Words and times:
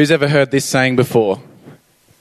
Who's 0.00 0.10
ever 0.10 0.28
heard 0.28 0.50
this 0.50 0.64
saying 0.64 0.96
before? 0.96 1.42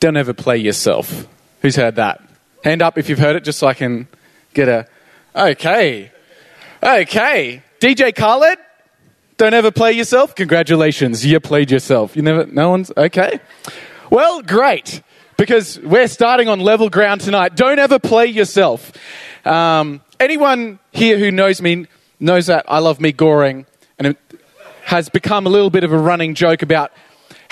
Don't 0.01 0.17
ever 0.17 0.33
play 0.33 0.57
yourself. 0.57 1.25
Who's 1.61 1.77
heard 1.77 1.95
that? 1.95 2.21
Hand 2.61 2.81
up 2.81 2.97
if 2.97 3.07
you've 3.07 3.19
heard 3.19 3.37
it, 3.37 3.45
just 3.45 3.57
so 3.57 3.67
I 3.67 3.73
can 3.73 4.09
get 4.53 4.67
a. 4.67 4.85
Okay. 5.33 6.11
Okay. 6.83 7.63
DJ 7.79 8.13
Khaled, 8.13 8.57
don't 9.37 9.53
ever 9.53 9.71
play 9.71 9.93
yourself. 9.93 10.35
Congratulations, 10.35 11.25
you 11.25 11.39
played 11.39 11.71
yourself. 11.71 12.17
You 12.17 12.21
never. 12.21 12.45
No 12.47 12.69
one's. 12.69 12.91
Okay. 12.97 13.39
Well, 14.09 14.41
great. 14.41 15.01
Because 15.37 15.79
we're 15.79 16.09
starting 16.09 16.49
on 16.49 16.59
level 16.59 16.89
ground 16.89 17.21
tonight. 17.21 17.55
Don't 17.55 17.79
ever 17.79 17.97
play 17.97 18.25
yourself. 18.25 18.91
Um, 19.45 20.01
anyone 20.19 20.79
here 20.91 21.17
who 21.17 21.31
knows 21.31 21.61
me 21.61 21.87
knows 22.19 22.47
that 22.47 22.65
I 22.67 22.79
love 22.79 22.99
Mi 22.99 23.13
Goreng, 23.13 23.65
and 23.97 24.07
it 24.07 24.17
has 24.83 25.07
become 25.07 25.47
a 25.47 25.49
little 25.49 25.69
bit 25.69 25.85
of 25.85 25.93
a 25.93 25.97
running 25.97 26.35
joke 26.35 26.61
about 26.61 26.91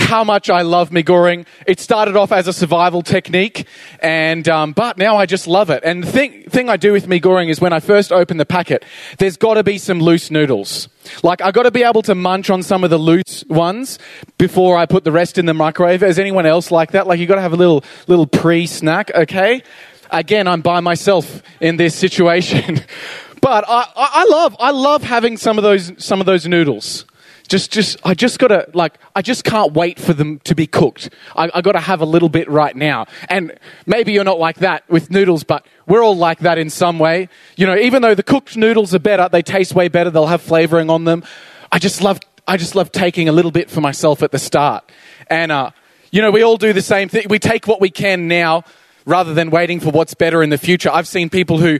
how 0.07 0.23
much 0.23 0.49
I 0.49 0.61
love 0.61 0.89
Mi 0.89 1.03
Goreng. 1.03 1.45
It 1.65 1.81
started 1.81 2.15
off 2.15 2.31
as 2.31 2.47
a 2.47 2.53
survival 2.53 3.01
technique, 3.01 3.67
and 3.99 4.47
um, 4.47 4.71
but 4.71 4.97
now 4.97 5.17
I 5.17 5.25
just 5.25 5.47
love 5.47 5.69
it. 5.69 5.83
And 5.83 6.01
the 6.01 6.09
thing, 6.09 6.43
thing 6.43 6.69
I 6.69 6.77
do 6.77 6.93
with 6.93 7.09
Mi 7.09 7.19
Goreng 7.19 7.49
is 7.49 7.59
when 7.59 7.73
I 7.73 7.81
first 7.81 8.13
open 8.13 8.37
the 8.37 8.45
packet, 8.45 8.85
there's 9.17 9.35
got 9.35 9.55
to 9.55 9.63
be 9.63 9.77
some 9.77 9.99
loose 9.99 10.31
noodles. 10.31 10.87
Like 11.23 11.41
I 11.41 11.51
got 11.51 11.63
to 11.63 11.71
be 11.71 11.83
able 11.83 12.03
to 12.03 12.15
munch 12.15 12.49
on 12.49 12.63
some 12.63 12.85
of 12.85 12.89
the 12.89 12.97
loose 12.97 13.43
ones 13.49 13.99
before 14.37 14.77
I 14.77 14.85
put 14.85 15.03
the 15.03 15.11
rest 15.11 15.37
in 15.37 15.45
the 15.45 15.53
microwave. 15.53 16.01
Is 16.01 16.17
anyone 16.17 16.45
else 16.45 16.71
like 16.71 16.91
that? 16.91 17.05
Like 17.05 17.19
you 17.19 17.25
got 17.25 17.35
to 17.35 17.41
have 17.41 17.53
a 17.53 17.57
little 17.57 17.83
little 18.07 18.27
pre 18.27 18.65
snack, 18.65 19.11
okay? 19.13 19.61
Again, 20.09 20.47
I'm 20.47 20.61
by 20.61 20.79
myself 20.79 21.43
in 21.59 21.75
this 21.75 21.93
situation. 21.93 22.79
but 23.41 23.65
I, 23.67 23.81
I, 23.93 24.09
I 24.13 24.25
love 24.29 24.55
I 24.57 24.71
love 24.71 25.03
having 25.03 25.35
some 25.35 25.57
of 25.57 25.63
those 25.63 25.91
some 25.97 26.21
of 26.21 26.25
those 26.25 26.47
noodles 26.47 27.03
just 27.47 27.71
just 27.71 27.97
i 28.03 28.13
just 28.13 28.39
gotta 28.39 28.69
like 28.73 28.93
i 29.15 29.21
just 29.21 29.43
can't 29.43 29.73
wait 29.73 29.99
for 29.99 30.13
them 30.13 30.39
to 30.39 30.55
be 30.55 30.67
cooked. 30.67 31.09
I, 31.35 31.49
I 31.53 31.61
gotta 31.61 31.79
have 31.79 32.01
a 32.01 32.05
little 32.05 32.29
bit 32.29 32.49
right 32.49 32.75
now. 32.75 33.07
And 33.29 33.57
maybe 33.85 34.11
you're 34.11 34.23
not 34.23 34.39
like 34.39 34.57
that 34.57 34.87
with 34.89 35.09
noodles 35.09 35.43
but 35.43 35.65
we're 35.87 36.03
all 36.03 36.17
like 36.17 36.39
that 36.39 36.57
in 36.57 36.69
some 36.69 36.99
way. 36.99 37.29
You 37.55 37.65
know 37.67 37.77
even 37.77 38.01
though 38.01 38.15
the 38.15 38.23
cooked 38.23 38.57
noodles 38.57 38.93
are 38.93 38.99
better 38.99 39.29
they 39.29 39.41
taste 39.41 39.73
way 39.73 39.87
better 39.87 40.09
they'll 40.09 40.27
have 40.27 40.41
flavoring 40.41 40.89
on 40.89 41.05
them. 41.05 41.23
I 41.71 41.79
just 41.79 42.01
love 42.01 42.19
i 42.47 42.57
just 42.57 42.75
love 42.75 42.91
taking 42.91 43.29
a 43.29 43.31
little 43.31 43.51
bit 43.51 43.69
for 43.69 43.81
myself 43.81 44.23
at 44.23 44.31
the 44.31 44.39
start. 44.39 44.89
And 45.29 45.51
uh, 45.51 45.71
you 46.11 46.21
know 46.21 46.31
we 46.31 46.43
all 46.43 46.57
do 46.57 46.73
the 46.73 46.81
same 46.81 47.09
thing. 47.09 47.27
We 47.29 47.39
take 47.39 47.67
what 47.67 47.81
we 47.81 47.89
can 47.89 48.27
now 48.27 48.63
rather 49.05 49.33
than 49.33 49.49
waiting 49.49 49.79
for 49.79 49.89
what's 49.89 50.13
better 50.13 50.43
in 50.43 50.49
the 50.49 50.57
future. 50.57 50.89
I've 50.91 51.07
seen 51.07 51.29
people 51.29 51.57
who 51.57 51.79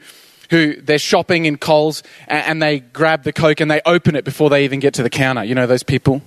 who 0.49 0.81
they're 0.81 0.99
shopping 0.99 1.45
in 1.45 1.57
Coles 1.57 2.03
and, 2.27 2.61
they 2.61 2.79
grab 2.79 3.23
the 3.23 3.33
Coke 3.33 3.59
and 3.59 3.69
they 3.69 3.81
open 3.85 4.15
it 4.15 4.23
before 4.23 4.49
they 4.49 4.63
even 4.63 4.79
get 4.79 4.93
to 4.95 5.03
the 5.03 5.09
counter. 5.09 5.43
You 5.43 5.55
know 5.55 5.67
those 5.67 5.83
people? 5.83 6.21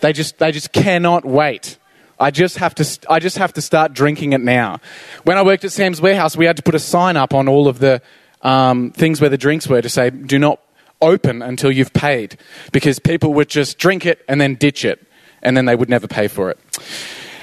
They 0.00 0.12
just, 0.12 0.38
they 0.38 0.52
just 0.52 0.72
cannot 0.72 1.24
wait. 1.24 1.78
I 2.18 2.30
just 2.30 2.58
have 2.58 2.74
to, 2.76 2.98
I 3.08 3.18
just 3.18 3.38
have 3.38 3.52
to 3.54 3.62
start 3.62 3.92
drinking 3.92 4.32
it 4.32 4.40
now. 4.40 4.80
When 5.24 5.38
I 5.38 5.42
worked 5.42 5.64
at 5.64 5.72
Sam's 5.72 6.00
Warehouse, 6.00 6.36
we 6.36 6.46
had 6.46 6.56
to 6.56 6.62
put 6.62 6.74
a 6.74 6.78
sign 6.78 7.16
up 7.16 7.34
on 7.34 7.48
all 7.48 7.68
of 7.68 7.78
the 7.78 8.02
um, 8.42 8.90
things 8.92 9.20
where 9.20 9.30
the 9.30 9.38
drinks 9.38 9.68
were 9.68 9.82
to 9.82 9.88
say, 9.88 10.10
do 10.10 10.38
not 10.38 10.60
open 11.00 11.42
until 11.42 11.70
you've 11.70 11.92
paid. 11.92 12.36
Because 12.70 12.98
people 12.98 13.34
would 13.34 13.48
just 13.48 13.78
drink 13.78 14.06
it 14.06 14.24
and 14.28 14.40
then 14.40 14.54
ditch 14.54 14.84
it, 14.84 15.04
and 15.42 15.56
then 15.56 15.64
they 15.64 15.74
would 15.74 15.88
never 15.88 16.06
pay 16.06 16.28
for 16.28 16.50
it. 16.50 16.58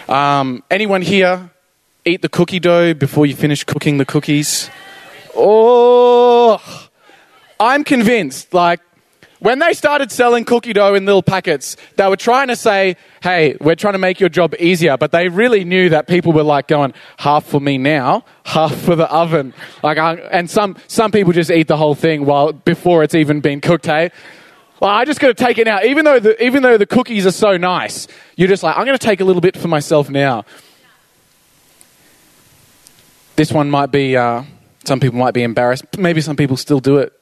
Um, 0.10 0.64
anyone 0.72 1.02
here 1.02 1.52
eat 2.06 2.22
the 2.22 2.30
cookie 2.30 2.60
dough 2.60 2.94
before 2.94 3.26
you 3.26 3.36
finish 3.36 3.64
cooking 3.64 3.98
the 3.98 4.06
cookies? 4.06 4.70
Oh, 5.36 6.62
I'm 7.60 7.84
convinced, 7.84 8.54
like, 8.54 8.80
when 9.40 9.60
they 9.60 9.74
started 9.74 10.12
selling 10.12 10.44
cookie 10.44 10.74
dough 10.74 10.96
in 10.96 11.06
little 11.06 11.24
packets, 11.24 11.78
they 11.96 12.08
were 12.08 12.18
trying 12.18 12.50
to 12.50 12.58
say, 12.58 12.98
hey, 13.24 13.56
we're 13.62 13.76
trying 13.76 13.94
to 13.94 14.00
make 14.00 14.20
your 14.20 14.30
job 14.30 14.54
easier. 14.60 14.98
But 14.98 15.12
they 15.12 15.30
really 15.30 15.64
knew 15.64 15.90
that 15.90 16.08
people 16.08 16.34
were 16.34 16.44
like 16.44 16.68
going, 16.68 16.94
half 17.18 17.46
for 17.46 17.60
me 17.60 17.78
now, 17.78 18.26
half 18.44 18.76
for 18.76 18.96
the 18.96 19.10
oven. 19.10 19.54
Like, 19.82 19.98
I, 19.98 20.16
and 20.16 20.50
some, 20.50 20.76
some 20.88 21.12
people 21.12 21.32
just 21.32 21.52
eat 21.52 21.70
the 21.70 21.78
whole 21.78 21.96
thing 21.96 22.26
while, 22.26 22.52
before 22.52 23.04
it's 23.04 23.16
even 23.16 23.40
been 23.40 23.62
cooked, 23.62 23.86
hey? 23.86 24.12
Well, 24.82 24.92
I 24.92 25.06
just 25.06 25.20
got 25.20 25.28
to 25.28 25.34
take 25.34 25.58
it 25.58 25.66
now. 25.66 25.84
Even 25.84 26.06
though 26.06 26.20
the, 26.20 26.42
even 26.44 26.64
though 26.64 26.78
the 26.78 26.86
cookies 26.86 27.26
are 27.26 27.32
so 27.32 27.58
nice, 27.58 28.08
you're 28.36 28.48
just 28.48 28.64
like, 28.64 28.78
I'm 28.78 28.86
going 28.86 28.98
to 28.98 29.06
take 29.06 29.20
a 29.20 29.26
little 29.26 29.42
bit 29.42 29.58
for 29.58 29.68
myself 29.68 30.10
now. 30.10 30.46
This 33.36 33.52
one 33.52 33.70
might 33.70 33.92
be, 33.92 34.18
uh, 34.18 34.44
some 34.86 35.00
people 35.00 35.20
might 35.20 35.34
be 35.34 35.44
embarrassed. 35.44 35.98
Maybe 35.98 36.22
some 36.22 36.36
people 36.36 36.58
still 36.58 36.80
do 36.80 36.98
it. 36.98 37.14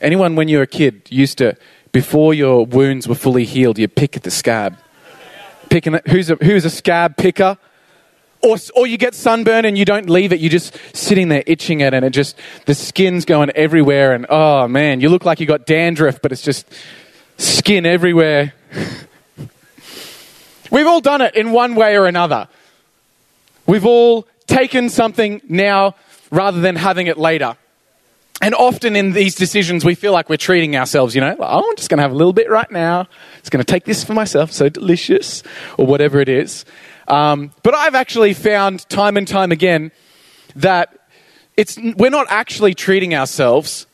Anyone, 0.00 0.34
when 0.34 0.48
you 0.48 0.58
were 0.58 0.64
a 0.64 0.66
kid, 0.66 1.08
used 1.10 1.38
to, 1.38 1.56
before 1.92 2.34
your 2.34 2.66
wounds 2.66 3.06
were 3.06 3.14
fully 3.14 3.44
healed, 3.44 3.78
you 3.78 3.86
pick 3.88 4.16
at 4.16 4.24
the 4.24 4.30
scab. 4.30 4.76
Picking 5.70 5.94
it, 5.94 6.06
who's 6.08 6.30
a, 6.30 6.34
who's 6.36 6.64
a 6.64 6.70
scab 6.70 7.16
picker? 7.16 7.56
Or, 8.42 8.56
or 8.74 8.86
you 8.88 8.98
get 8.98 9.14
sunburn 9.14 9.64
and 9.64 9.78
you 9.78 9.84
don't 9.84 10.10
leave 10.10 10.32
it. 10.32 10.40
You're 10.40 10.50
just 10.50 10.76
sitting 10.92 11.28
there 11.28 11.44
itching 11.46 11.80
it, 11.80 11.94
and 11.94 12.04
it 12.04 12.10
just 12.10 12.36
the 12.66 12.74
skin's 12.74 13.24
going 13.24 13.50
everywhere. 13.50 14.12
And 14.14 14.26
oh 14.28 14.66
man, 14.66 15.00
you 15.00 15.08
look 15.08 15.24
like 15.24 15.38
you 15.38 15.46
got 15.46 15.64
dandruff, 15.64 16.20
but 16.20 16.32
it's 16.32 16.42
just 16.42 16.66
skin 17.38 17.86
everywhere. 17.86 18.52
We've 20.72 20.86
all 20.86 21.00
done 21.00 21.20
it 21.20 21.36
in 21.36 21.52
one 21.52 21.76
way 21.76 21.96
or 21.96 22.06
another. 22.06 22.48
We've 23.66 23.86
all 23.86 24.26
taken 24.48 24.88
something 24.88 25.40
now 25.48 25.94
rather 26.32 26.60
than 26.60 26.74
having 26.74 27.06
it 27.06 27.18
later. 27.18 27.56
And 28.40 28.56
often 28.56 28.96
in 28.96 29.12
these 29.12 29.36
decisions, 29.36 29.84
we 29.84 29.94
feel 29.94 30.12
like 30.12 30.28
we're 30.28 30.36
treating 30.36 30.74
ourselves, 30.74 31.14
you 31.14 31.20
know, 31.20 31.36
oh, 31.38 31.68
I'm 31.68 31.76
just 31.76 31.88
going 31.88 31.98
to 31.98 32.02
have 32.02 32.10
a 32.10 32.16
little 32.16 32.32
bit 32.32 32.50
right 32.50 32.68
now. 32.72 33.06
It's 33.38 33.50
going 33.50 33.64
to 33.64 33.70
take 33.70 33.84
this 33.84 34.02
for 34.02 34.14
myself, 34.14 34.50
so 34.50 34.68
delicious, 34.68 35.44
or 35.78 35.86
whatever 35.86 36.20
it 36.20 36.28
is. 36.28 36.64
Um, 37.06 37.52
but 37.62 37.74
I've 37.74 37.94
actually 37.94 38.34
found 38.34 38.88
time 38.88 39.16
and 39.16 39.28
time 39.28 39.52
again 39.52 39.92
that 40.56 40.98
it's, 41.56 41.78
we're 41.78 42.10
not 42.10 42.26
actually 42.30 42.74
treating 42.74 43.14
ourselves 43.14 43.86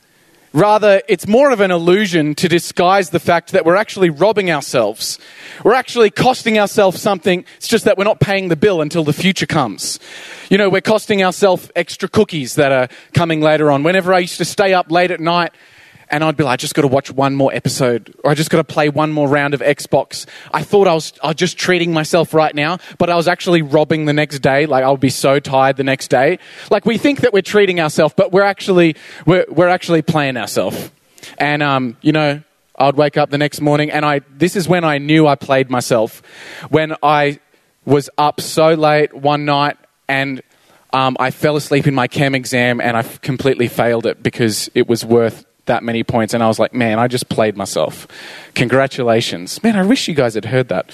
Rather, 0.52 1.02
it's 1.08 1.26
more 1.26 1.50
of 1.50 1.60
an 1.60 1.70
illusion 1.70 2.34
to 2.36 2.48
disguise 2.48 3.10
the 3.10 3.20
fact 3.20 3.52
that 3.52 3.66
we're 3.66 3.76
actually 3.76 4.08
robbing 4.08 4.50
ourselves. 4.50 5.18
We're 5.62 5.74
actually 5.74 6.10
costing 6.10 6.58
ourselves 6.58 7.00
something. 7.00 7.44
It's 7.58 7.68
just 7.68 7.84
that 7.84 7.98
we're 7.98 8.04
not 8.04 8.20
paying 8.20 8.48
the 8.48 8.56
bill 8.56 8.80
until 8.80 9.04
the 9.04 9.12
future 9.12 9.46
comes. 9.46 10.00
You 10.48 10.56
know, 10.56 10.70
we're 10.70 10.80
costing 10.80 11.22
ourselves 11.22 11.70
extra 11.76 12.08
cookies 12.08 12.54
that 12.54 12.72
are 12.72 12.88
coming 13.12 13.40
later 13.42 13.70
on. 13.70 13.82
Whenever 13.82 14.14
I 14.14 14.20
used 14.20 14.38
to 14.38 14.44
stay 14.44 14.72
up 14.72 14.90
late 14.90 15.10
at 15.10 15.20
night 15.20 15.52
and 16.10 16.24
I'd 16.24 16.36
be 16.36 16.44
like, 16.44 16.54
I 16.54 16.56
just 16.56 16.74
got 16.74 16.82
to 16.82 16.88
watch 16.88 17.10
one 17.10 17.34
more 17.34 17.52
episode, 17.52 18.14
or 18.24 18.30
I 18.30 18.34
just 18.34 18.50
got 18.50 18.58
to 18.58 18.64
play 18.64 18.88
one 18.88 19.12
more 19.12 19.28
round 19.28 19.54
of 19.54 19.60
Xbox. 19.60 20.26
I 20.52 20.62
thought 20.62 20.88
I 20.88 20.94
was, 20.94 21.12
I 21.22 21.28
was 21.28 21.36
just 21.36 21.58
treating 21.58 21.92
myself 21.92 22.34
right 22.34 22.54
now, 22.54 22.78
but 22.98 23.10
I 23.10 23.16
was 23.16 23.28
actually 23.28 23.62
robbing 23.62 24.06
the 24.06 24.12
next 24.12 24.40
day. 24.40 24.66
Like 24.66 24.84
I'll 24.84 24.96
be 24.96 25.10
so 25.10 25.38
tired 25.38 25.76
the 25.76 25.84
next 25.84 26.08
day. 26.08 26.38
Like 26.70 26.84
we 26.84 26.98
think 26.98 27.20
that 27.20 27.32
we're 27.32 27.42
treating 27.42 27.80
ourselves, 27.80 28.14
but 28.16 28.32
we're 28.32 28.42
actually, 28.42 28.96
we're, 29.26 29.46
we're 29.48 29.68
actually 29.68 30.02
playing 30.02 30.36
ourselves. 30.36 30.90
And, 31.36 31.62
um, 31.62 31.96
you 32.00 32.12
know, 32.12 32.42
I'd 32.78 32.94
wake 32.94 33.16
up 33.16 33.30
the 33.30 33.38
next 33.38 33.60
morning 33.60 33.90
and 33.90 34.04
I, 34.04 34.20
this 34.30 34.56
is 34.56 34.68
when 34.68 34.84
I 34.84 34.98
knew 34.98 35.26
I 35.26 35.34
played 35.34 35.68
myself. 35.68 36.22
When 36.70 36.94
I 37.02 37.40
was 37.84 38.08
up 38.18 38.40
so 38.40 38.74
late 38.74 39.12
one 39.12 39.44
night 39.44 39.76
and 40.08 40.42
um, 40.92 41.16
I 41.18 41.30
fell 41.30 41.56
asleep 41.56 41.86
in 41.86 41.94
my 41.94 42.06
chem 42.06 42.34
exam 42.34 42.80
and 42.80 42.96
I 42.96 43.02
completely 43.02 43.68
failed 43.68 44.06
it 44.06 44.22
because 44.22 44.70
it 44.74 44.88
was 44.88 45.04
worth 45.04 45.44
that 45.68 45.82
many 45.82 46.02
points. 46.02 46.34
And 46.34 46.42
I 46.42 46.48
was 46.48 46.58
like, 46.58 46.74
man, 46.74 46.98
I 46.98 47.08
just 47.08 47.28
played 47.28 47.56
myself. 47.56 48.06
Congratulations. 48.54 49.62
Man, 49.62 49.76
I 49.76 49.84
wish 49.84 50.08
you 50.08 50.14
guys 50.14 50.34
had 50.34 50.44
heard 50.44 50.68
that. 50.68 50.90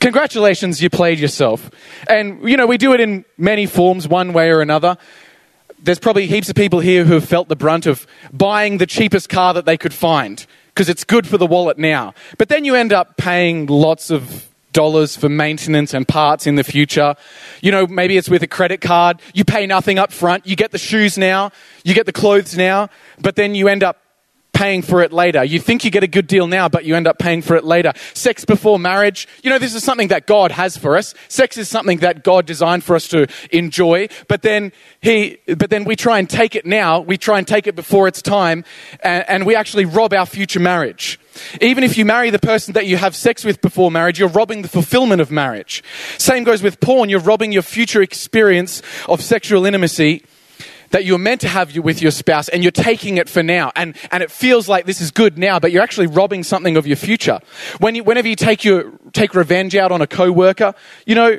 Congratulations, 0.00 0.82
you 0.82 0.90
played 0.90 1.18
yourself. 1.18 1.70
And, 2.08 2.48
you 2.48 2.56
know, 2.56 2.66
we 2.66 2.76
do 2.78 2.92
it 2.92 3.00
in 3.00 3.24
many 3.36 3.66
forms, 3.66 4.06
one 4.06 4.32
way 4.32 4.50
or 4.50 4.60
another. 4.60 4.96
There's 5.80 5.98
probably 5.98 6.26
heaps 6.26 6.48
of 6.48 6.56
people 6.56 6.80
here 6.80 7.04
who 7.04 7.14
have 7.14 7.24
felt 7.24 7.48
the 7.48 7.56
brunt 7.56 7.86
of 7.86 8.06
buying 8.32 8.78
the 8.78 8.86
cheapest 8.86 9.28
car 9.28 9.54
that 9.54 9.64
they 9.64 9.76
could 9.76 9.94
find 9.94 10.44
because 10.68 10.88
it's 10.88 11.04
good 11.04 11.26
for 11.26 11.38
the 11.38 11.46
wallet 11.46 11.78
now. 11.78 12.14
But 12.36 12.48
then 12.48 12.64
you 12.64 12.74
end 12.74 12.92
up 12.92 13.16
paying 13.16 13.66
lots 13.66 14.10
of 14.10 14.47
dollars 14.78 15.16
for 15.16 15.28
maintenance 15.28 15.92
and 15.92 16.06
parts 16.06 16.46
in 16.46 16.54
the 16.54 16.62
future. 16.62 17.16
You 17.62 17.72
know, 17.72 17.88
maybe 17.88 18.16
it's 18.16 18.30
with 18.30 18.44
a 18.44 18.46
credit 18.46 18.80
card. 18.80 19.20
You 19.34 19.44
pay 19.44 19.66
nothing 19.66 19.98
up 19.98 20.12
front. 20.12 20.46
You 20.46 20.54
get 20.54 20.70
the 20.70 20.78
shoes 20.78 21.18
now. 21.18 21.50
You 21.82 21.94
get 21.94 22.06
the 22.06 22.12
clothes 22.12 22.56
now. 22.56 22.88
But 23.20 23.34
then 23.34 23.56
you 23.56 23.66
end 23.66 23.82
up 23.82 23.96
paying 24.58 24.82
for 24.82 25.02
it 25.02 25.12
later. 25.12 25.44
You 25.44 25.60
think 25.60 25.84
you 25.84 25.90
get 25.92 26.02
a 26.02 26.08
good 26.08 26.26
deal 26.26 26.48
now, 26.48 26.68
but 26.68 26.84
you 26.84 26.96
end 26.96 27.06
up 27.06 27.16
paying 27.16 27.42
for 27.42 27.54
it 27.54 27.62
later. 27.62 27.92
Sex 28.12 28.44
before 28.44 28.76
marriage. 28.76 29.28
You 29.44 29.50
know, 29.50 29.58
this 29.60 29.72
is 29.72 29.84
something 29.84 30.08
that 30.08 30.26
God 30.26 30.50
has 30.50 30.76
for 30.76 30.96
us. 30.96 31.14
Sex 31.28 31.56
is 31.56 31.68
something 31.68 31.98
that 31.98 32.24
God 32.24 32.44
designed 32.44 32.82
for 32.82 32.96
us 32.96 33.06
to 33.08 33.28
enjoy. 33.52 34.08
But 34.26 34.42
then 34.42 34.72
he, 35.00 35.38
but 35.46 35.70
then 35.70 35.84
we 35.84 35.94
try 35.94 36.18
and 36.18 36.28
take 36.28 36.56
it 36.56 36.66
now. 36.66 36.98
We 36.98 37.16
try 37.16 37.38
and 37.38 37.46
take 37.46 37.68
it 37.68 37.76
before 37.76 38.08
it's 38.08 38.20
time, 38.20 38.64
and, 39.00 39.28
and 39.28 39.46
we 39.46 39.54
actually 39.54 39.84
rob 39.84 40.12
our 40.12 40.26
future 40.26 40.58
marriage. 40.58 41.20
Even 41.60 41.84
if 41.84 41.96
you 41.96 42.04
marry 42.04 42.30
the 42.30 42.40
person 42.40 42.74
that 42.74 42.86
you 42.86 42.96
have 42.96 43.14
sex 43.14 43.44
with 43.44 43.60
before 43.60 43.92
marriage, 43.92 44.18
you're 44.18 44.28
robbing 44.28 44.62
the 44.62 44.68
fulfillment 44.68 45.20
of 45.20 45.30
marriage. 45.30 45.84
Same 46.18 46.42
goes 46.42 46.64
with 46.64 46.80
porn. 46.80 47.08
You're 47.08 47.20
robbing 47.20 47.52
your 47.52 47.62
future 47.62 48.02
experience 48.02 48.82
of 49.08 49.22
sexual 49.22 49.66
intimacy 49.66 50.24
that 50.90 51.04
you're 51.04 51.18
meant 51.18 51.40
to 51.42 51.48
have 51.48 51.76
with 51.76 52.00
your 52.00 52.10
spouse 52.10 52.48
and 52.48 52.62
you're 52.62 52.70
taking 52.70 53.18
it 53.18 53.28
for 53.28 53.42
now. 53.42 53.72
And, 53.76 53.96
and 54.10 54.22
it 54.22 54.30
feels 54.30 54.68
like 54.68 54.86
this 54.86 55.00
is 55.00 55.10
good 55.10 55.38
now 55.38 55.58
but 55.58 55.72
you're 55.72 55.82
actually 55.82 56.06
robbing 56.06 56.42
something 56.42 56.76
of 56.76 56.86
your 56.86 56.96
future. 56.96 57.40
When 57.78 57.94
you, 57.94 58.04
whenever 58.04 58.28
you 58.28 58.36
take 58.36 58.64
your 58.64 58.92
take 59.12 59.34
revenge 59.34 59.74
out 59.76 59.92
on 59.92 60.02
a 60.02 60.06
coworker 60.06 60.74
you 61.06 61.14
know 61.14 61.38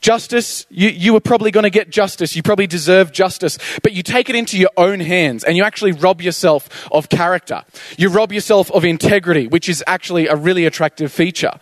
justice 0.00 0.66
you, 0.70 0.88
you 0.88 1.12
were 1.12 1.20
probably 1.20 1.50
going 1.50 1.64
to 1.64 1.70
get 1.70 1.90
justice. 1.90 2.36
You 2.36 2.42
probably 2.42 2.66
deserve 2.66 3.12
justice. 3.12 3.58
But 3.82 3.92
you 3.92 4.02
take 4.02 4.28
it 4.28 4.36
into 4.36 4.58
your 4.58 4.70
own 4.76 5.00
hands 5.00 5.44
and 5.44 5.56
you 5.56 5.64
actually 5.64 5.92
rob 5.92 6.20
yourself 6.20 6.88
of 6.92 7.08
character. 7.08 7.64
You 7.96 8.08
rob 8.10 8.32
yourself 8.32 8.70
of 8.72 8.84
integrity 8.84 9.46
which 9.48 9.68
is 9.68 9.82
actually 9.86 10.26
a 10.26 10.36
really 10.36 10.64
attractive 10.64 11.12
feature. 11.12 11.58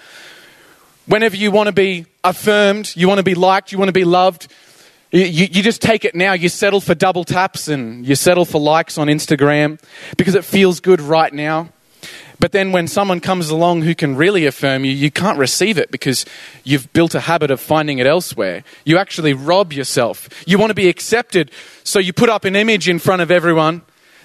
Whenever 1.07 1.37
you 1.37 1.51
want 1.51 1.67
to 1.69 1.73
be 1.73 2.07
affirmed 2.23 2.93
you 2.97 3.09
want 3.09 3.19
to 3.19 3.25
be 3.25 3.35
liked 3.35 3.73
you 3.73 3.79
want 3.79 3.89
to 3.89 3.93
be 3.93 4.05
loved 4.05 4.49
you, 5.15 5.47
you, 5.47 5.63
just 5.63 5.81
take 5.81 6.05
it 6.05 6.17
now. 6.17 6.33
You 6.33 6.49
settle 6.49 6.81
for 6.81 6.95
double 6.95 7.23
taps 7.23 7.69
and 7.69 8.05
you 8.05 8.17
settle 8.17 8.45
for 8.45 8.61
likes 8.61 8.99
on 8.99 9.07
Instagram 9.07 9.81
because 10.17 10.35
it 10.35 10.45
feels 10.45 10.81
good 10.81 11.01
right 11.01 11.33
now. 11.33 11.69
But 12.41 12.51
then 12.51 12.73
when 12.73 12.89
someone 12.89 13.21
comes 13.21 13.49
along 13.49 13.83
who 13.83 13.95
can 13.95 14.17
really 14.17 14.45
affirm 14.45 14.85
you, 14.85 14.91
you 14.91 15.13
can't 15.13 15.39
receive 15.39 15.79
it 15.79 15.93
because 15.93 16.27
you've 16.65 16.93
built 16.93 17.15
a 17.15 17.21
habit 17.21 17.53
of 17.53 17.61
finding 17.61 17.99
it 17.99 18.07
elsewhere. 18.07 18.65
You 18.85 18.99
actually 18.99 19.35
rob 19.35 19.73
yourself. 19.73 20.29
You 20.47 20.59
want 20.59 20.71
to 20.71 20.75
be 20.75 20.89
accepted, 20.89 21.53
so 21.85 22.01
you 22.01 22.13
put 22.13 22.29
up 22.29 22.45
an 22.45 22.57
image 22.57 22.89
in 22.89 22.99
front 22.99 23.23
of 23.23 23.31
everyone 23.31 23.83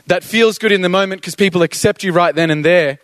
that 0.07 0.24
feels 0.24 0.57
good 0.57 0.71
in 0.71 0.81
the 0.81 0.89
moment 0.89 1.21
because 1.21 1.35
people 1.35 1.62
accept 1.62 2.03
you 2.03 2.12
right 2.12 2.33
then 2.33 2.50
and 2.50 2.65
there. 2.65 2.97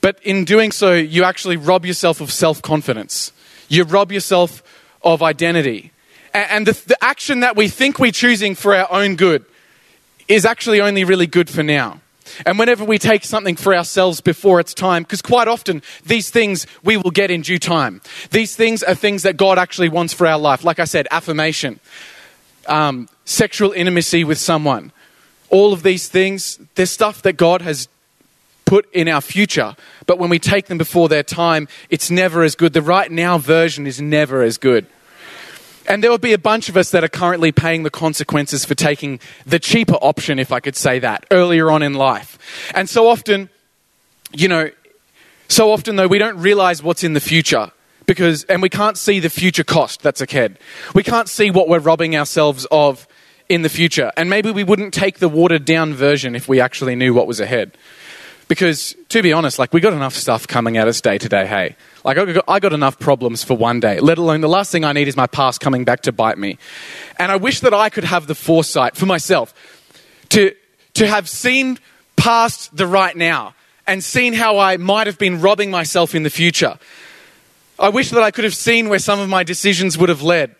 But 0.00 0.20
in 0.22 0.44
doing 0.44 0.70
so, 0.70 0.94
you 0.94 1.24
actually 1.24 1.56
rob 1.56 1.84
yourself 1.84 2.20
of 2.20 2.30
self 2.30 2.62
confidence. 2.62 3.32
You 3.68 3.82
rob 3.82 4.12
yourself 4.12 4.62
of 5.02 5.20
identity. 5.20 5.91
And 6.34 6.66
the, 6.66 6.72
the 6.86 7.02
action 7.02 7.40
that 7.40 7.56
we 7.56 7.68
think 7.68 7.98
we're 7.98 8.12
choosing 8.12 8.54
for 8.54 8.74
our 8.74 8.90
own 8.90 9.16
good 9.16 9.44
is 10.28 10.44
actually 10.44 10.80
only 10.80 11.04
really 11.04 11.26
good 11.26 11.50
for 11.50 11.62
now. 11.62 12.00
And 12.46 12.58
whenever 12.58 12.84
we 12.84 12.98
take 12.98 13.24
something 13.24 13.56
for 13.56 13.74
ourselves 13.74 14.20
before 14.20 14.60
it's 14.60 14.74
time, 14.74 15.02
because 15.02 15.22
quite 15.22 15.48
often 15.48 15.82
these 16.06 16.30
things 16.30 16.66
we 16.82 16.96
will 16.96 17.10
get 17.10 17.30
in 17.30 17.42
due 17.42 17.58
time. 17.58 18.00
These 18.30 18.56
things 18.56 18.82
are 18.82 18.94
things 18.94 19.22
that 19.24 19.36
God 19.36 19.58
actually 19.58 19.88
wants 19.88 20.14
for 20.14 20.26
our 20.26 20.38
life. 20.38 20.64
Like 20.64 20.78
I 20.78 20.84
said, 20.84 21.08
affirmation, 21.10 21.80
um, 22.66 23.08
sexual 23.24 23.72
intimacy 23.72 24.24
with 24.24 24.38
someone. 24.38 24.92
All 25.50 25.72
of 25.72 25.82
these 25.82 26.08
things, 26.08 26.58
they're 26.74 26.86
stuff 26.86 27.22
that 27.22 27.34
God 27.34 27.60
has 27.60 27.88
put 28.64 28.90
in 28.94 29.08
our 29.08 29.20
future. 29.20 29.76
But 30.06 30.18
when 30.18 30.30
we 30.30 30.38
take 30.38 30.66
them 30.66 30.78
before 30.78 31.08
their 31.08 31.22
time, 31.22 31.68
it's 31.90 32.10
never 32.10 32.42
as 32.42 32.54
good. 32.54 32.72
The 32.72 32.80
right 32.80 33.10
now 33.10 33.36
version 33.36 33.86
is 33.86 34.00
never 34.00 34.42
as 34.42 34.56
good. 34.56 34.86
And 35.88 36.02
there 36.02 36.10
will 36.10 36.18
be 36.18 36.32
a 36.32 36.38
bunch 36.38 36.68
of 36.68 36.76
us 36.76 36.90
that 36.90 37.02
are 37.04 37.08
currently 37.08 37.52
paying 37.52 37.82
the 37.82 37.90
consequences 37.90 38.64
for 38.64 38.74
taking 38.74 39.20
the 39.44 39.58
cheaper 39.58 39.94
option, 39.94 40.38
if 40.38 40.52
I 40.52 40.60
could 40.60 40.76
say 40.76 40.98
that, 41.00 41.26
earlier 41.30 41.70
on 41.70 41.82
in 41.82 41.94
life. 41.94 42.38
And 42.74 42.88
so 42.88 43.08
often, 43.08 43.50
you 44.32 44.48
know, 44.48 44.70
so 45.48 45.70
often 45.70 45.96
though, 45.96 46.08
we 46.08 46.18
don't 46.18 46.38
realize 46.38 46.82
what's 46.82 47.04
in 47.04 47.12
the 47.12 47.20
future 47.20 47.70
because, 48.06 48.44
and 48.44 48.62
we 48.62 48.68
can't 48.68 48.96
see 48.96 49.20
the 49.20 49.30
future 49.30 49.64
cost 49.64 50.02
that's 50.02 50.20
ahead. 50.20 50.58
We 50.94 51.02
can't 51.02 51.28
see 51.28 51.50
what 51.50 51.68
we're 51.68 51.78
robbing 51.78 52.16
ourselves 52.16 52.66
of 52.70 53.06
in 53.48 53.62
the 53.62 53.68
future. 53.68 54.12
And 54.16 54.30
maybe 54.30 54.50
we 54.50 54.64
wouldn't 54.64 54.94
take 54.94 55.18
the 55.18 55.28
watered 55.28 55.64
down 55.64 55.94
version 55.94 56.34
if 56.34 56.48
we 56.48 56.60
actually 56.60 56.96
knew 56.96 57.12
what 57.12 57.26
was 57.26 57.40
ahead. 57.40 57.76
Because, 58.52 58.94
to 59.08 59.22
be 59.22 59.32
honest, 59.32 59.58
like, 59.58 59.72
we 59.72 59.80
got 59.80 59.94
enough 59.94 60.14
stuff 60.14 60.46
coming 60.46 60.76
at 60.76 60.86
us 60.86 61.00
day 61.00 61.16
to 61.16 61.26
day, 61.26 61.46
hey? 61.46 61.74
Like, 62.04 62.18
I 62.18 62.30
got, 62.30 62.44
I 62.46 62.60
got 62.60 62.74
enough 62.74 62.98
problems 62.98 63.42
for 63.42 63.56
one 63.56 63.80
day, 63.80 63.98
let 63.98 64.18
alone 64.18 64.42
the 64.42 64.48
last 64.48 64.70
thing 64.70 64.84
I 64.84 64.92
need 64.92 65.08
is 65.08 65.16
my 65.16 65.26
past 65.26 65.62
coming 65.62 65.86
back 65.86 66.02
to 66.02 66.12
bite 66.12 66.36
me. 66.36 66.58
And 67.18 67.32
I 67.32 67.36
wish 67.36 67.60
that 67.60 67.72
I 67.72 67.88
could 67.88 68.04
have 68.04 68.26
the 68.26 68.34
foresight 68.34 68.94
for 68.94 69.06
myself 69.06 69.54
to, 70.28 70.54
to 70.92 71.06
have 71.06 71.30
seen 71.30 71.78
past 72.16 72.76
the 72.76 72.86
right 72.86 73.16
now 73.16 73.54
and 73.86 74.04
seen 74.04 74.34
how 74.34 74.58
I 74.58 74.76
might 74.76 75.06
have 75.06 75.16
been 75.16 75.40
robbing 75.40 75.70
myself 75.70 76.14
in 76.14 76.22
the 76.22 76.28
future. 76.28 76.78
I 77.78 77.88
wish 77.88 78.10
that 78.10 78.22
I 78.22 78.32
could 78.32 78.44
have 78.44 78.54
seen 78.54 78.90
where 78.90 78.98
some 78.98 79.18
of 79.18 79.30
my 79.30 79.44
decisions 79.44 79.96
would 79.96 80.10
have 80.10 80.20
led. 80.20 80.54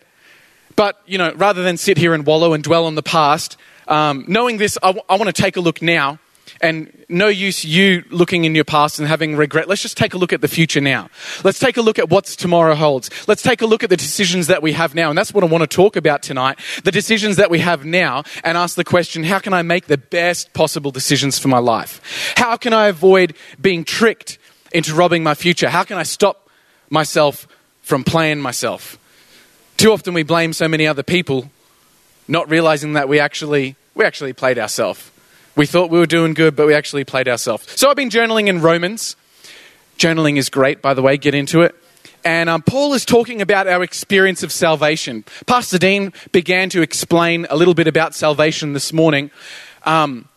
But, 0.75 0.99
you 1.05 1.19
know, 1.19 1.31
rather 1.35 1.61
than 1.61 1.77
sit 1.77 1.99
here 1.99 2.15
and 2.15 2.25
wallow 2.25 2.53
and 2.53 2.63
dwell 2.63 2.87
on 2.87 2.95
the 2.95 3.03
past, 3.03 3.55
um, 3.87 4.25
knowing 4.27 4.57
this, 4.57 4.79
I, 4.81 4.87
w- 4.87 5.05
I 5.07 5.15
want 5.17 5.27
to 5.27 5.39
take 5.39 5.57
a 5.57 5.61
look 5.61 5.79
now 5.79 6.17
and 6.63 7.05
no 7.09 7.27
use 7.27 7.65
you 7.65 8.05
looking 8.09 8.45
in 8.45 8.55
your 8.55 8.63
past 8.63 8.97
and 8.97 9.07
having 9.07 9.35
regret. 9.35 9.67
Let's 9.67 9.81
just 9.81 9.97
take 9.97 10.13
a 10.13 10.17
look 10.17 10.31
at 10.31 10.39
the 10.39 10.47
future 10.47 10.79
now. 10.79 11.09
Let's 11.43 11.59
take 11.59 11.75
a 11.75 11.81
look 11.81 11.99
at 11.99 12.09
what 12.09 12.23
tomorrow 12.23 12.73
holds. 12.73 13.09
Let's 13.27 13.43
take 13.43 13.61
a 13.61 13.65
look 13.65 13.83
at 13.83 13.89
the 13.89 13.97
decisions 13.97 14.47
that 14.47 14.63
we 14.63 14.71
have 14.71 14.95
now. 14.95 15.09
And 15.09 15.17
that's 15.17 15.33
what 15.33 15.43
I 15.43 15.47
want 15.47 15.61
to 15.63 15.67
talk 15.67 15.97
about 15.97 16.23
tonight. 16.23 16.57
The 16.85 16.91
decisions 16.91 17.35
that 17.35 17.51
we 17.51 17.59
have 17.59 17.83
now 17.83 18.23
and 18.45 18.57
ask 18.57 18.77
the 18.77 18.85
question, 18.85 19.25
how 19.25 19.39
can 19.39 19.53
I 19.53 19.61
make 19.61 19.87
the 19.87 19.97
best 19.97 20.53
possible 20.53 20.89
decisions 20.89 21.37
for 21.37 21.49
my 21.49 21.57
life? 21.57 22.33
How 22.37 22.55
can 22.55 22.71
I 22.71 22.87
avoid 22.87 23.35
being 23.59 23.83
tricked 23.83 24.39
into 24.71 24.95
robbing 24.95 25.21
my 25.21 25.35
future? 25.35 25.69
How 25.69 25.83
can 25.83 25.97
I 25.97 26.03
stop 26.03 26.47
myself 26.89 27.45
from 27.81 28.05
playing 28.05 28.39
myself? 28.39 28.97
Too 29.75 29.91
often 29.91 30.13
we 30.13 30.23
blame 30.23 30.53
so 30.53 30.69
many 30.69 30.87
other 30.87 31.03
people, 31.03 31.51
not 32.29 32.49
realizing 32.49 32.93
that 32.93 33.09
we 33.09 33.19
actually, 33.19 33.75
we 33.95 34.05
actually 34.05 34.31
played 34.31 34.57
ourselves. 34.57 35.11
We 35.55 35.67
thought 35.67 35.91
we 35.91 35.99
were 35.99 36.07
doing 36.07 36.33
good, 36.33 36.55
but 36.55 36.65
we 36.65 36.73
actually 36.73 37.03
played 37.03 37.27
ourselves. 37.27 37.79
So 37.79 37.89
I've 37.89 37.95
been 37.95 38.09
journaling 38.09 38.47
in 38.47 38.61
Romans. 38.61 39.15
Journaling 39.97 40.37
is 40.37 40.49
great, 40.49 40.81
by 40.81 40.95
the 40.95 41.01
way, 41.03 41.17
get 41.17 41.35
into 41.35 41.61
it. 41.61 41.75
And 42.25 42.49
um, 42.49 42.61
Paul 42.61 42.93
is 42.93 43.05
talking 43.05 43.41
about 43.41 43.67
our 43.67 43.83
experience 43.83 44.43
of 44.43 44.51
salvation. 44.51 45.25
Pastor 45.45 45.77
Dean 45.77 46.13
began 46.31 46.69
to 46.69 46.81
explain 46.81 47.45
a 47.49 47.55
little 47.55 47.73
bit 47.73 47.87
about 47.87 48.15
salvation 48.15 48.73
this 48.73 48.93
morning. 48.93 49.29
Um, 49.83 50.27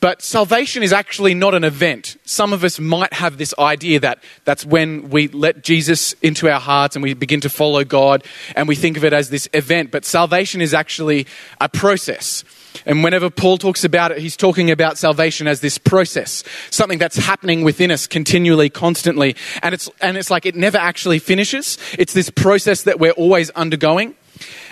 but 0.00 0.22
salvation 0.22 0.82
is 0.82 0.92
actually 0.92 1.34
not 1.34 1.54
an 1.54 1.62
event. 1.62 2.16
Some 2.24 2.52
of 2.52 2.64
us 2.64 2.80
might 2.80 3.12
have 3.12 3.38
this 3.38 3.54
idea 3.58 4.00
that 4.00 4.22
that's 4.44 4.64
when 4.64 5.10
we 5.10 5.28
let 5.28 5.62
Jesus 5.62 6.14
into 6.14 6.50
our 6.50 6.58
hearts 6.58 6.96
and 6.96 7.02
we 7.02 7.14
begin 7.14 7.40
to 7.42 7.48
follow 7.48 7.84
God 7.84 8.24
and 8.56 8.66
we 8.66 8.74
think 8.74 8.96
of 8.96 9.04
it 9.04 9.12
as 9.12 9.30
this 9.30 9.48
event. 9.52 9.90
But 9.92 10.04
salvation 10.04 10.60
is 10.60 10.74
actually 10.74 11.26
a 11.60 11.68
process. 11.68 12.42
And 12.86 13.04
whenever 13.04 13.30
Paul 13.30 13.58
talks 13.58 13.84
about 13.84 14.12
it, 14.12 14.18
he's 14.18 14.36
talking 14.36 14.70
about 14.70 14.98
salvation 14.98 15.46
as 15.46 15.60
this 15.60 15.78
process, 15.78 16.44
something 16.70 16.98
that's 16.98 17.16
happening 17.16 17.62
within 17.62 17.90
us 17.90 18.06
continually, 18.06 18.70
constantly. 18.70 19.36
And 19.62 19.74
it's, 19.74 19.90
and 20.00 20.16
it's 20.16 20.30
like 20.30 20.46
it 20.46 20.56
never 20.56 20.78
actually 20.78 21.18
finishes. 21.18 21.78
It's 21.98 22.12
this 22.12 22.30
process 22.30 22.82
that 22.82 22.98
we're 22.98 23.12
always 23.12 23.50
undergoing. 23.50 24.14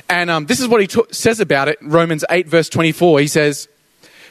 And 0.09 0.29
um, 0.29 0.47
this 0.47 0.61
is 0.61 0.67
what 0.67 0.81
he 0.81 0.87
t- 0.87 1.03
says 1.13 1.39
about 1.39 1.69
it, 1.69 1.79
Romans 1.81 2.25
8, 2.29 2.49
verse 2.49 2.69
24. 2.69 3.21
He 3.21 3.27
says, 3.29 3.69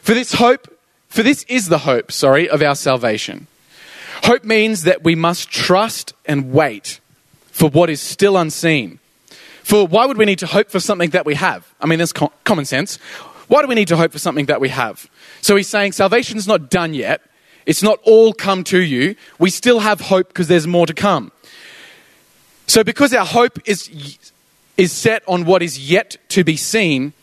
For 0.01 0.13
this 0.13 0.33
hope, 0.33 0.67
for 1.07 1.23
this 1.23 1.43
is 1.43 1.69
the 1.69 1.79
hope, 1.79 2.11
sorry, 2.11 2.49
of 2.49 2.61
our 2.61 2.75
salvation. 2.75 3.47
Hope 4.23 4.43
means 4.43 4.83
that 4.83 5.03
we 5.03 5.15
must 5.15 5.49
trust 5.49 6.13
and 6.25 6.51
wait 6.51 6.99
for 7.51 7.69
what 7.69 7.89
is 7.89 8.01
still 8.01 8.37
unseen. 8.37 8.99
For 9.63 9.87
why 9.87 10.05
would 10.05 10.17
we 10.17 10.25
need 10.25 10.39
to 10.39 10.47
hope 10.47 10.69
for 10.69 10.79
something 10.79 11.11
that 11.11 11.25
we 11.25 11.35
have? 11.35 11.73
I 11.79 11.85
mean, 11.85 11.99
that's 11.99 12.11
co- 12.11 12.33
common 12.43 12.65
sense. 12.65 12.99
Why 13.49 13.63
do 13.63 13.67
we 13.67 13.75
need 13.75 13.87
to 13.89 13.97
hope 13.97 14.11
for 14.11 14.19
something 14.19 14.45
that 14.45 14.61
we 14.61 14.69
have? 14.69 15.09
So 15.41 15.55
he's 15.55 15.67
saying 15.67 15.93
salvation's 15.93 16.47
not 16.47 16.69
done 16.69 16.93
yet. 16.93 17.21
It's 17.65 17.83
not 17.83 17.99
all 18.03 18.31
come 18.31 18.63
to 18.65 18.79
you. 18.79 19.15
We 19.39 19.49
still 19.49 19.79
have 19.79 19.99
hope 19.99 20.27
because 20.29 20.47
there's 20.47 20.67
more 20.67 20.85
to 20.85 20.93
come. 20.93 21.31
So 22.67 22.83
because 22.83 23.11
our 23.13 23.25
hope 23.25 23.57
is, 23.67 23.89
is 24.77 24.91
set 24.91 25.23
on 25.27 25.45
what 25.45 25.63
is 25.63 25.89
yet 25.89 26.17
to 26.29 26.43
be 26.43 26.55
seen, 26.55 27.13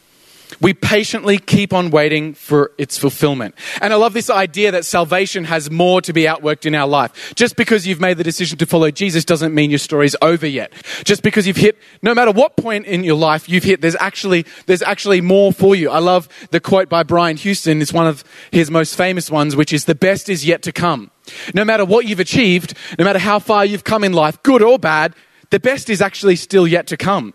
we 0.61 0.73
patiently 0.73 1.39
keep 1.39 1.73
on 1.73 1.91
waiting 1.91 2.35
for 2.35 2.73
its 2.79 2.97
fulfillment. 2.97 3.55
And 3.81 3.93
I 3.93 3.97
love 3.97 4.15
this 4.15 4.31
idea 4.31 4.71
that 4.73 4.85
salvation 4.85 5.45
has 5.45 5.71
more 5.71 6.01
to 6.03 6.13
be 6.13 6.23
outworked 6.23 6.67
in 6.67 6.75
our 6.75 6.87
life. 6.87 7.35
Just 7.35 7.57
because 7.57 7.87
you've 7.87 8.01
made 8.01 8.17
the 8.17 8.25
decision 8.25 8.59
to 8.59 8.67
follow 8.67 8.91
Jesus 8.91 9.25
doesn't 9.25 9.55
mean 9.55 9.71
your 9.71 9.79
story's 9.79 10.17
over 10.23 10.47
yet. 10.47 10.73
Just 11.05 11.23
because 11.23 11.47
you've 11.47 11.57
hit, 11.57 11.79
no 12.03 12.15
matter 12.15 12.31
what 12.31 12.57
point 12.57 12.87
in 12.87 13.05
your 13.05 13.17
life 13.17 13.49
you've 13.49 13.65
hit, 13.65 13.81
there's 13.81 13.97
actually, 13.97 14.47
there's 14.67 14.83
actually 14.83 15.21
more 15.21 15.53
for 15.53 15.75
you. 15.75 15.91
I 15.91 15.99
love 15.99 16.29
the 16.51 16.61
quote 16.61 16.89
by 16.89 17.03
Brian 17.03 17.37
Houston. 17.37 17.83
It's 17.83 17.93
one 17.93 18.07
of 18.07 18.25
his 18.51 18.71
most 18.71 18.97
famous 18.97 19.31
ones, 19.31 19.57
which 19.57 19.73
is 19.73 19.85
the 19.85 19.95
best 19.95 20.29
is 20.29 20.45
yet 20.45 20.63
to 20.63 20.73
come. 20.73 21.11
No 21.55 21.65
matter 21.65 21.85
what 21.85 22.07
you've 22.07 22.21
achieved, 22.21 22.75
no 22.99 23.05
matter 23.05 23.19
how 23.19 23.39
far 23.39 23.65
you've 23.65 23.85
come 23.85 24.05
in 24.05 24.13
life, 24.13 24.43
good 24.43 24.63
or 24.63 24.79
bad, 24.79 25.15
the 25.51 25.61
best 25.61 25.91
is 25.91 26.01
actually 26.01 26.37
still 26.37 26.67
yet 26.67 26.87
to 26.89 26.97
come. 26.97 27.35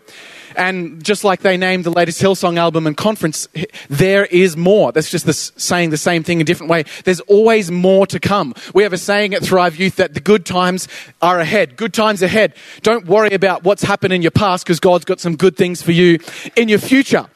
And 0.56 1.02
just 1.02 1.24
like 1.24 1.40
they 1.40 1.56
named 1.56 1.84
the 1.84 1.90
latest 1.90 2.20
Hillsong 2.20 2.56
album 2.56 2.86
and 2.86 2.96
conference, 2.96 3.48
there 3.88 4.26
is 4.26 4.56
more. 4.56 4.92
That's 4.92 5.10
just 5.10 5.26
the, 5.26 5.32
saying 5.32 5.90
the 5.90 5.96
same 5.96 6.22
thing 6.22 6.38
in 6.38 6.42
a 6.42 6.44
different 6.44 6.70
way. 6.70 6.84
There's 7.04 7.20
always 7.20 7.70
more 7.70 8.06
to 8.08 8.20
come. 8.20 8.54
We 8.74 8.82
have 8.82 8.92
a 8.92 8.98
saying 8.98 9.34
at 9.34 9.42
Thrive 9.42 9.76
Youth 9.76 9.96
that 9.96 10.14
the 10.14 10.20
good 10.20 10.46
times 10.46 10.88
are 11.20 11.40
ahead. 11.40 11.76
Good 11.76 11.94
times 11.94 12.22
ahead. 12.22 12.54
Don't 12.82 13.06
worry 13.06 13.34
about 13.34 13.64
what's 13.64 13.82
happened 13.82 14.12
in 14.12 14.22
your 14.22 14.30
past 14.30 14.64
because 14.64 14.80
God's 14.80 15.04
got 15.04 15.20
some 15.20 15.36
good 15.36 15.56
things 15.56 15.82
for 15.82 15.92
you 15.92 16.18
in 16.56 16.68
your 16.68 16.78
future. 16.78 17.28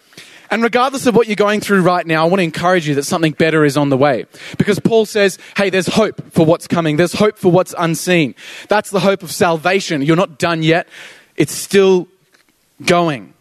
And 0.50 0.62
regardless 0.62 1.06
of 1.06 1.16
what 1.16 1.26
you're 1.26 1.36
going 1.36 1.60
through 1.60 1.82
right 1.82 2.06
now, 2.06 2.22
I 2.24 2.28
want 2.28 2.38
to 2.38 2.44
encourage 2.44 2.86
you 2.86 2.94
that 2.94 3.02
something 3.02 3.32
better 3.32 3.64
is 3.64 3.76
on 3.76 3.88
the 3.88 3.96
way. 3.96 4.26
Because 4.58 4.78
Paul 4.78 5.04
says, 5.04 5.38
hey, 5.56 5.70
there's 5.70 5.88
hope 5.88 6.32
for 6.32 6.46
what's 6.46 6.68
coming. 6.68 6.96
There's 6.96 7.14
hope 7.14 7.36
for 7.36 7.50
what's 7.50 7.74
unseen. 7.76 8.34
That's 8.68 8.90
the 8.90 9.00
hope 9.00 9.22
of 9.22 9.32
salvation. 9.32 10.02
You're 10.02 10.16
not 10.16 10.38
done 10.38 10.62
yet. 10.62 10.86
It's 11.36 11.52
still 11.52 12.06
going. 12.84 13.32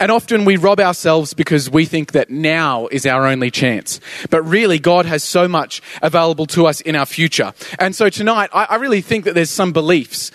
And 0.00 0.10
often 0.10 0.44
we 0.44 0.56
rob 0.56 0.80
ourselves 0.80 1.34
because 1.34 1.70
we 1.70 1.84
think 1.84 2.12
that 2.12 2.28
now 2.28 2.88
is 2.88 3.06
our 3.06 3.26
only 3.26 3.50
chance. 3.50 4.00
But 4.28 4.42
really, 4.42 4.78
God 4.80 5.06
has 5.06 5.22
so 5.22 5.46
much 5.46 5.80
available 6.02 6.46
to 6.46 6.66
us 6.66 6.80
in 6.80 6.96
our 6.96 7.06
future. 7.06 7.52
And 7.78 7.94
so 7.94 8.10
tonight, 8.10 8.50
I, 8.52 8.64
I 8.64 8.74
really 8.76 9.00
think 9.00 9.24
that 9.24 9.34
there's 9.34 9.50
some 9.50 9.72
beliefs 9.72 10.32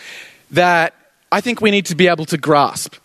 that 0.51 0.95
I 1.31 1.41
think 1.41 1.59
we 1.59 1.71
need 1.71 1.85
to 1.87 1.95
be 1.95 2.07
able 2.07 2.25
to 2.25 2.37
grasp 2.37 2.95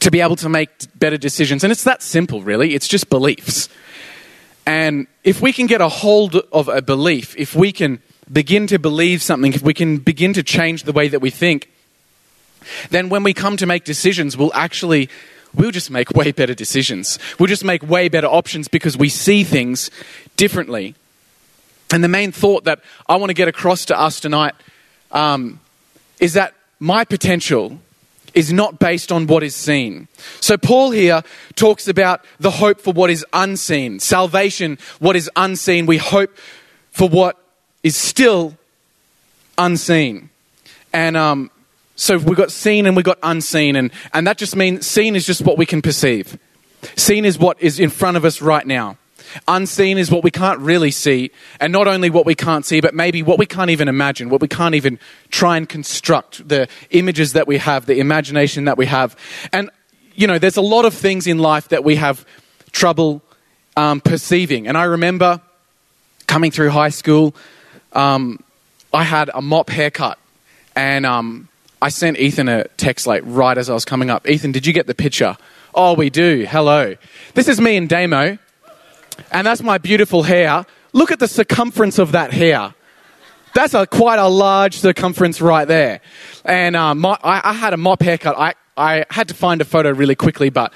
to 0.00 0.10
be 0.10 0.20
able 0.20 0.36
to 0.36 0.48
make 0.48 0.70
better 0.98 1.16
decisions. 1.16 1.64
And 1.64 1.72
it's 1.72 1.84
that 1.84 2.02
simple, 2.02 2.42
really. 2.42 2.74
It's 2.74 2.88
just 2.88 3.08
beliefs. 3.08 3.68
And 4.66 5.06
if 5.24 5.40
we 5.40 5.52
can 5.52 5.66
get 5.66 5.80
a 5.80 5.88
hold 5.88 6.36
of 6.52 6.68
a 6.68 6.82
belief, 6.82 7.34
if 7.36 7.54
we 7.54 7.72
can 7.72 8.00
begin 8.30 8.66
to 8.68 8.78
believe 8.78 9.22
something, 9.22 9.52
if 9.52 9.62
we 9.62 9.74
can 9.74 9.98
begin 9.98 10.32
to 10.34 10.42
change 10.42 10.82
the 10.82 10.92
way 10.92 11.08
that 11.08 11.20
we 11.20 11.30
think, 11.30 11.70
then 12.90 13.08
when 13.08 13.22
we 13.22 13.34
come 13.34 13.56
to 13.56 13.66
make 13.66 13.84
decisions, 13.84 14.36
we'll 14.36 14.54
actually 14.54 15.08
we'll 15.54 15.70
just 15.70 15.90
make 15.90 16.10
way 16.10 16.32
better 16.32 16.54
decisions. 16.54 17.18
We'll 17.38 17.48
just 17.48 17.64
make 17.64 17.82
way 17.82 18.08
better 18.08 18.26
options 18.26 18.68
because 18.68 18.96
we 18.96 19.08
see 19.08 19.42
things 19.42 19.90
differently. 20.36 20.94
And 21.92 22.04
the 22.04 22.08
main 22.08 22.32
thought 22.32 22.64
that 22.64 22.80
I 23.08 23.16
want 23.16 23.30
to 23.30 23.34
get 23.34 23.48
across 23.48 23.84
to 23.86 23.98
us 23.98 24.20
tonight 24.20 24.54
um, 25.12 25.60
is 26.20 26.34
that 26.34 26.54
my 26.78 27.04
potential 27.04 27.78
is 28.34 28.52
not 28.52 28.78
based 28.78 29.10
on 29.10 29.26
what 29.26 29.42
is 29.42 29.54
seen. 29.54 30.08
So, 30.40 30.58
Paul 30.58 30.90
here 30.90 31.22
talks 31.54 31.88
about 31.88 32.22
the 32.38 32.50
hope 32.50 32.80
for 32.80 32.92
what 32.92 33.08
is 33.08 33.24
unseen, 33.32 33.98
salvation, 33.98 34.78
what 34.98 35.16
is 35.16 35.30
unseen. 35.36 35.86
We 35.86 35.96
hope 35.96 36.36
for 36.90 37.08
what 37.08 37.38
is 37.82 37.96
still 37.96 38.56
unseen. 39.56 40.28
And 40.92 41.16
um, 41.16 41.50
so 41.96 42.18
we've 42.18 42.36
got 42.36 42.52
seen 42.52 42.86
and 42.86 42.94
we've 42.94 43.04
got 43.04 43.18
unseen, 43.22 43.74
and, 43.74 43.90
and 44.12 44.26
that 44.26 44.38
just 44.38 44.54
means 44.54 44.86
seen 44.86 45.16
is 45.16 45.26
just 45.26 45.42
what 45.42 45.58
we 45.58 45.66
can 45.66 45.82
perceive. 45.82 46.38
Seen 46.94 47.24
is 47.24 47.38
what 47.38 47.60
is 47.60 47.80
in 47.80 47.90
front 47.90 48.16
of 48.16 48.24
us 48.24 48.40
right 48.40 48.66
now. 48.66 48.96
Unseen 49.48 49.98
is 49.98 50.10
what 50.10 50.22
we 50.22 50.30
can't 50.30 50.60
really 50.60 50.90
see, 50.90 51.30
and 51.58 51.72
not 51.72 51.88
only 51.88 52.10
what 52.10 52.24
we 52.26 52.34
can't 52.34 52.64
see, 52.64 52.80
but 52.80 52.94
maybe 52.94 53.22
what 53.22 53.38
we 53.38 53.46
can't 53.46 53.70
even 53.70 53.88
imagine, 53.88 54.28
what 54.28 54.40
we 54.40 54.48
can't 54.48 54.74
even 54.74 54.98
try 55.30 55.56
and 55.56 55.68
construct, 55.68 56.46
the 56.48 56.68
images 56.90 57.32
that 57.32 57.46
we 57.46 57.58
have, 57.58 57.86
the 57.86 57.98
imagination 57.98 58.66
that 58.66 58.78
we 58.78 58.86
have. 58.86 59.16
And, 59.52 59.70
you 60.14 60.26
know, 60.26 60.38
there's 60.38 60.56
a 60.56 60.62
lot 60.62 60.84
of 60.84 60.94
things 60.94 61.26
in 61.26 61.38
life 61.38 61.68
that 61.68 61.82
we 61.82 61.96
have 61.96 62.24
trouble 62.72 63.22
um, 63.76 64.00
perceiving. 64.00 64.68
And 64.68 64.78
I 64.78 64.84
remember 64.84 65.40
coming 66.26 66.50
through 66.50 66.70
high 66.70 66.90
school, 66.90 67.34
um, 67.92 68.42
I 68.92 69.02
had 69.02 69.30
a 69.34 69.42
mop 69.42 69.70
haircut, 69.70 70.18
and 70.74 71.04
um, 71.04 71.48
I 71.80 71.90
sent 71.90 72.18
Ethan 72.18 72.48
a 72.48 72.64
text 72.76 73.06
like 73.06 73.22
right 73.24 73.56
as 73.56 73.68
I 73.68 73.74
was 73.74 73.84
coming 73.84 74.10
up. 74.10 74.28
Ethan, 74.28 74.52
did 74.52 74.66
you 74.66 74.72
get 74.72 74.86
the 74.86 74.94
picture? 74.94 75.36
Oh, 75.74 75.94
we 75.94 76.08
do. 76.08 76.46
Hello. 76.48 76.94
This 77.34 77.48
is 77.48 77.60
me 77.60 77.76
and 77.76 77.88
Damo. 77.88 78.38
And 79.30 79.46
that's 79.46 79.62
my 79.62 79.78
beautiful 79.78 80.22
hair. 80.22 80.64
Look 80.92 81.12
at 81.12 81.18
the 81.18 81.28
circumference 81.28 81.98
of 81.98 82.12
that 82.12 82.32
hair. 82.32 82.74
That's 83.54 83.74
a, 83.74 83.86
quite 83.86 84.18
a 84.18 84.28
large 84.28 84.76
circumference 84.76 85.40
right 85.40 85.66
there. 85.66 86.00
And 86.44 86.76
um, 86.76 86.98
my, 87.00 87.18
I, 87.22 87.50
I, 87.50 87.52
had 87.52 87.72
a 87.72 87.76
mop 87.76 88.02
haircut. 88.02 88.36
I, 88.38 88.54
I 88.76 89.04
had 89.10 89.28
to 89.28 89.34
find 89.34 89.60
a 89.60 89.64
photo 89.64 89.92
really 89.92 90.14
quickly, 90.14 90.50
but 90.50 90.72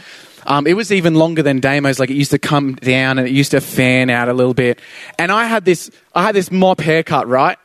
um, 0.46 0.66
it 0.66 0.74
was 0.74 0.92
even 0.92 1.14
longer 1.14 1.42
than 1.42 1.60
Damo's. 1.60 1.98
Like 1.98 2.10
it 2.10 2.14
used 2.14 2.30
to 2.30 2.38
come 2.38 2.74
down 2.74 3.18
and 3.18 3.26
it 3.26 3.32
used 3.32 3.50
to 3.52 3.60
fan 3.60 4.10
out 4.10 4.28
a 4.28 4.32
little 4.32 4.54
bit. 4.54 4.80
And 5.18 5.32
I 5.32 5.44
had 5.44 5.64
this, 5.64 5.90
I 6.14 6.22
had 6.22 6.34
this 6.34 6.50
mop 6.50 6.80
haircut, 6.80 7.28
right? 7.28 7.58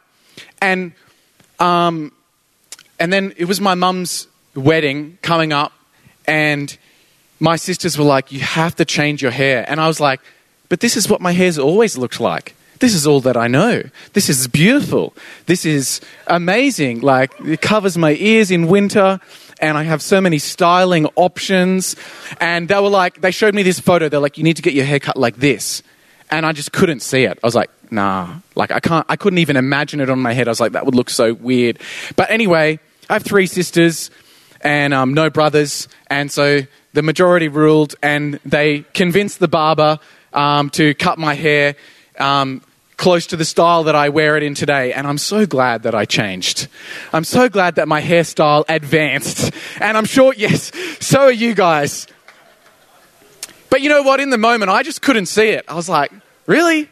And, 0.61 0.93
um, 1.59 2.11
and 2.99 3.11
then 3.11 3.33
it 3.37 3.45
was 3.45 3.59
my 3.61 3.75
mum's 3.75 4.27
wedding 4.55 5.17
coming 5.21 5.53
up, 5.53 5.73
and 6.27 6.77
my 7.39 7.55
sisters 7.55 7.97
were 7.97 8.05
like, 8.05 8.31
"You 8.31 8.39
have 8.39 8.75
to 8.75 8.85
change 8.85 9.21
your 9.21 9.31
hair," 9.31 9.65
and 9.67 9.79
I 9.79 9.87
was 9.87 9.99
like, 9.99 10.21
but 10.69 10.79
this 10.79 10.97
is 10.97 11.09
what 11.09 11.21
my 11.21 11.31
hair's 11.31 11.57
always 11.57 11.97
looked 11.97 12.19
like. 12.19 12.55
This 12.79 12.93
is 12.93 13.07
all 13.07 13.21
that 13.21 13.37
I 13.37 13.47
know. 13.47 13.83
This 14.13 14.29
is 14.29 14.47
beautiful. 14.47 15.13
This 15.45 15.65
is 15.65 16.01
amazing. 16.27 17.01
Like, 17.01 17.31
it 17.39 17.61
covers 17.61 17.97
my 17.97 18.15
ears 18.15 18.51
in 18.51 18.67
winter, 18.67 19.19
and 19.61 19.77
I 19.77 19.83
have 19.83 20.01
so 20.01 20.19
many 20.19 20.39
styling 20.39 21.05
options. 21.15 21.95
And 22.41 22.67
they 22.67 22.75
were 22.75 22.89
like, 22.89 23.21
they 23.21 23.31
showed 23.31 23.55
me 23.55 23.63
this 23.63 23.79
photo. 23.79 24.09
They're 24.09 24.19
like, 24.19 24.37
you 24.37 24.43
need 24.43 24.57
to 24.57 24.61
get 24.61 24.73
your 24.73 24.85
hair 24.85 24.99
cut 24.99 25.15
like 25.15 25.37
this. 25.37 25.83
And 26.29 26.45
I 26.45 26.51
just 26.51 26.73
couldn't 26.73 27.01
see 27.01 27.23
it. 27.23 27.39
I 27.41 27.47
was 27.47 27.55
like, 27.55 27.69
nah. 27.91 28.35
Like, 28.55 28.71
I 28.71 28.79
can't, 28.79 29.05
I 29.09 29.15
couldn't 29.15 29.39
even 29.39 29.57
imagine 29.57 29.99
it 29.99 30.09
on 30.09 30.19
my 30.19 30.33
head. 30.33 30.47
I 30.47 30.51
was 30.51 30.59
like, 30.59 30.73
that 30.73 30.85
would 30.85 30.95
look 30.95 31.09
so 31.09 31.33
weird. 31.33 31.79
But 32.15 32.29
anyway, 32.29 32.79
I 33.09 33.13
have 33.13 33.23
three 33.23 33.47
sisters 33.47 34.11
and 34.61 34.93
um, 34.93 35.13
no 35.13 35.29
brothers. 35.29 35.87
And 36.07 36.31
so 36.31 36.61
the 36.93 37.01
majority 37.01 37.47
ruled, 37.47 37.95
and 38.01 38.39
they 38.45 38.81
convinced 38.93 39.39
the 39.39 39.47
barber 39.47 39.99
um, 40.33 40.69
to 40.71 40.93
cut 40.95 41.17
my 41.17 41.33
hair 41.33 41.75
um, 42.19 42.61
close 42.97 43.27
to 43.27 43.35
the 43.35 43.45
style 43.45 43.83
that 43.83 43.95
I 43.95 44.09
wear 44.09 44.37
it 44.37 44.43
in 44.43 44.55
today. 44.55 44.93
And 44.93 45.05
I'm 45.05 45.17
so 45.17 45.45
glad 45.45 45.83
that 45.83 45.93
I 45.93 46.05
changed. 46.05 46.67
I'm 47.13 47.23
so 47.23 47.49
glad 47.49 47.75
that 47.75 47.87
my 47.87 48.01
hairstyle 48.01 48.63
advanced. 48.69 49.51
And 49.79 49.97
I'm 49.97 50.05
sure, 50.05 50.33
yes, 50.37 50.71
so 50.99 51.21
are 51.21 51.31
you 51.31 51.53
guys. 51.53 52.07
But 53.69 53.81
you 53.81 53.89
know 53.89 54.03
what? 54.03 54.19
In 54.19 54.29
the 54.29 54.37
moment, 54.37 54.71
I 54.71 54.83
just 54.83 55.01
couldn't 55.01 55.25
see 55.25 55.49
it. 55.49 55.65
I 55.67 55.75
was 55.75 55.89
like, 55.89 56.11
really? 56.45 56.89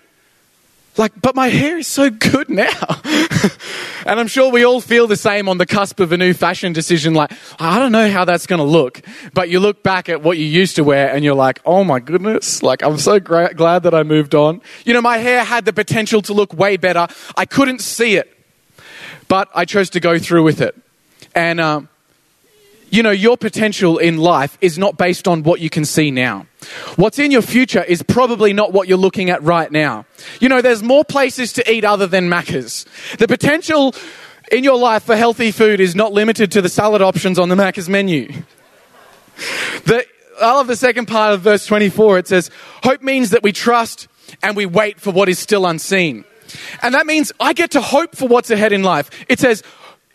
Like, 0.95 1.19
but 1.19 1.35
my 1.35 1.47
hair 1.47 1.77
is 1.77 1.87
so 1.87 2.09
good 2.11 2.49
now. 2.49 2.69
and 4.05 4.19
I'm 4.19 4.27
sure 4.27 4.51
we 4.51 4.63
all 4.63 4.79
feel 4.79 5.07
the 5.07 5.15
same 5.15 5.49
on 5.49 5.57
the 5.57 5.65
cusp 5.65 5.99
of 5.99 6.11
a 6.11 6.17
new 6.17 6.33
fashion 6.33 6.71
decision. 6.71 7.15
Like, 7.15 7.31
I 7.59 7.79
don't 7.79 7.91
know 7.91 8.11
how 8.11 8.25
that's 8.25 8.45
going 8.45 8.59
to 8.59 8.65
look. 8.65 9.01
But 9.33 9.49
you 9.49 9.59
look 9.59 9.81
back 9.81 10.07
at 10.07 10.21
what 10.21 10.37
you 10.37 10.45
used 10.45 10.75
to 10.75 10.83
wear 10.83 11.09
and 11.13 11.23
you're 11.23 11.33
like, 11.33 11.61
oh 11.65 11.83
my 11.83 11.99
goodness. 11.99 12.61
Like, 12.61 12.83
I'm 12.83 12.97
so 12.99 13.19
gra- 13.19 13.53
glad 13.55 13.83
that 13.83 13.95
I 13.95 14.03
moved 14.03 14.35
on. 14.35 14.61
You 14.85 14.93
know, 14.93 15.01
my 15.01 15.17
hair 15.17 15.43
had 15.43 15.65
the 15.65 15.73
potential 15.73 16.21
to 16.23 16.33
look 16.33 16.53
way 16.53 16.77
better. 16.77 17.07
I 17.35 17.45
couldn't 17.45 17.79
see 17.79 18.15
it. 18.15 18.29
But 19.27 19.49
I 19.55 19.65
chose 19.65 19.89
to 19.91 19.99
go 19.99 20.19
through 20.19 20.43
with 20.43 20.61
it. 20.61 20.75
And, 21.33 21.59
um, 21.59 21.89
you 22.93 23.01
know, 23.01 23.09
your 23.09 23.37
potential 23.37 23.97
in 23.97 24.19
life 24.19 24.55
is 24.61 24.77
not 24.77 24.97
based 24.97 25.27
on 25.27 25.41
what 25.41 25.59
you 25.59 25.67
can 25.67 25.83
see 25.83 26.11
now. 26.11 26.45
What's 26.95 27.17
in 27.17 27.31
your 27.31 27.41
future 27.41 27.83
is 27.83 28.03
probably 28.03 28.53
not 28.53 28.71
what 28.71 28.87
you're 28.87 28.99
looking 28.99 29.31
at 29.31 29.41
right 29.41 29.71
now. 29.71 30.05
You 30.39 30.47
know, 30.47 30.61
there's 30.61 30.83
more 30.83 31.03
places 31.03 31.53
to 31.53 31.71
eat 31.71 31.83
other 31.85 32.05
than 32.05 32.29
Macca's. 32.29 32.85
The 33.17 33.27
potential 33.27 33.95
in 34.51 34.63
your 34.63 34.77
life 34.77 35.05
for 35.05 35.15
healthy 35.15 35.49
food 35.49 35.79
is 35.79 35.95
not 35.95 36.13
limited 36.13 36.51
to 36.51 36.61
the 36.61 36.69
salad 36.69 37.01
options 37.01 37.39
on 37.39 37.49
the 37.49 37.55
Macca's 37.55 37.89
menu. 37.89 38.31
The, 39.85 40.05
I 40.39 40.53
love 40.53 40.67
the 40.67 40.75
second 40.75 41.07
part 41.07 41.33
of 41.33 41.41
verse 41.41 41.65
24. 41.65 42.19
It 42.19 42.27
says, 42.27 42.51
Hope 42.83 43.01
means 43.01 43.31
that 43.31 43.41
we 43.41 43.53
trust 43.53 44.07
and 44.43 44.55
we 44.55 44.67
wait 44.67 44.99
for 44.99 45.09
what 45.09 45.29
is 45.29 45.39
still 45.39 45.65
unseen. 45.65 46.25
And 46.83 46.93
that 46.93 47.07
means 47.07 47.31
I 47.39 47.53
get 47.53 47.71
to 47.71 47.81
hope 47.81 48.15
for 48.15 48.27
what's 48.27 48.51
ahead 48.51 48.71
in 48.71 48.83
life. 48.83 49.09
It 49.27 49.39
says, 49.39 49.63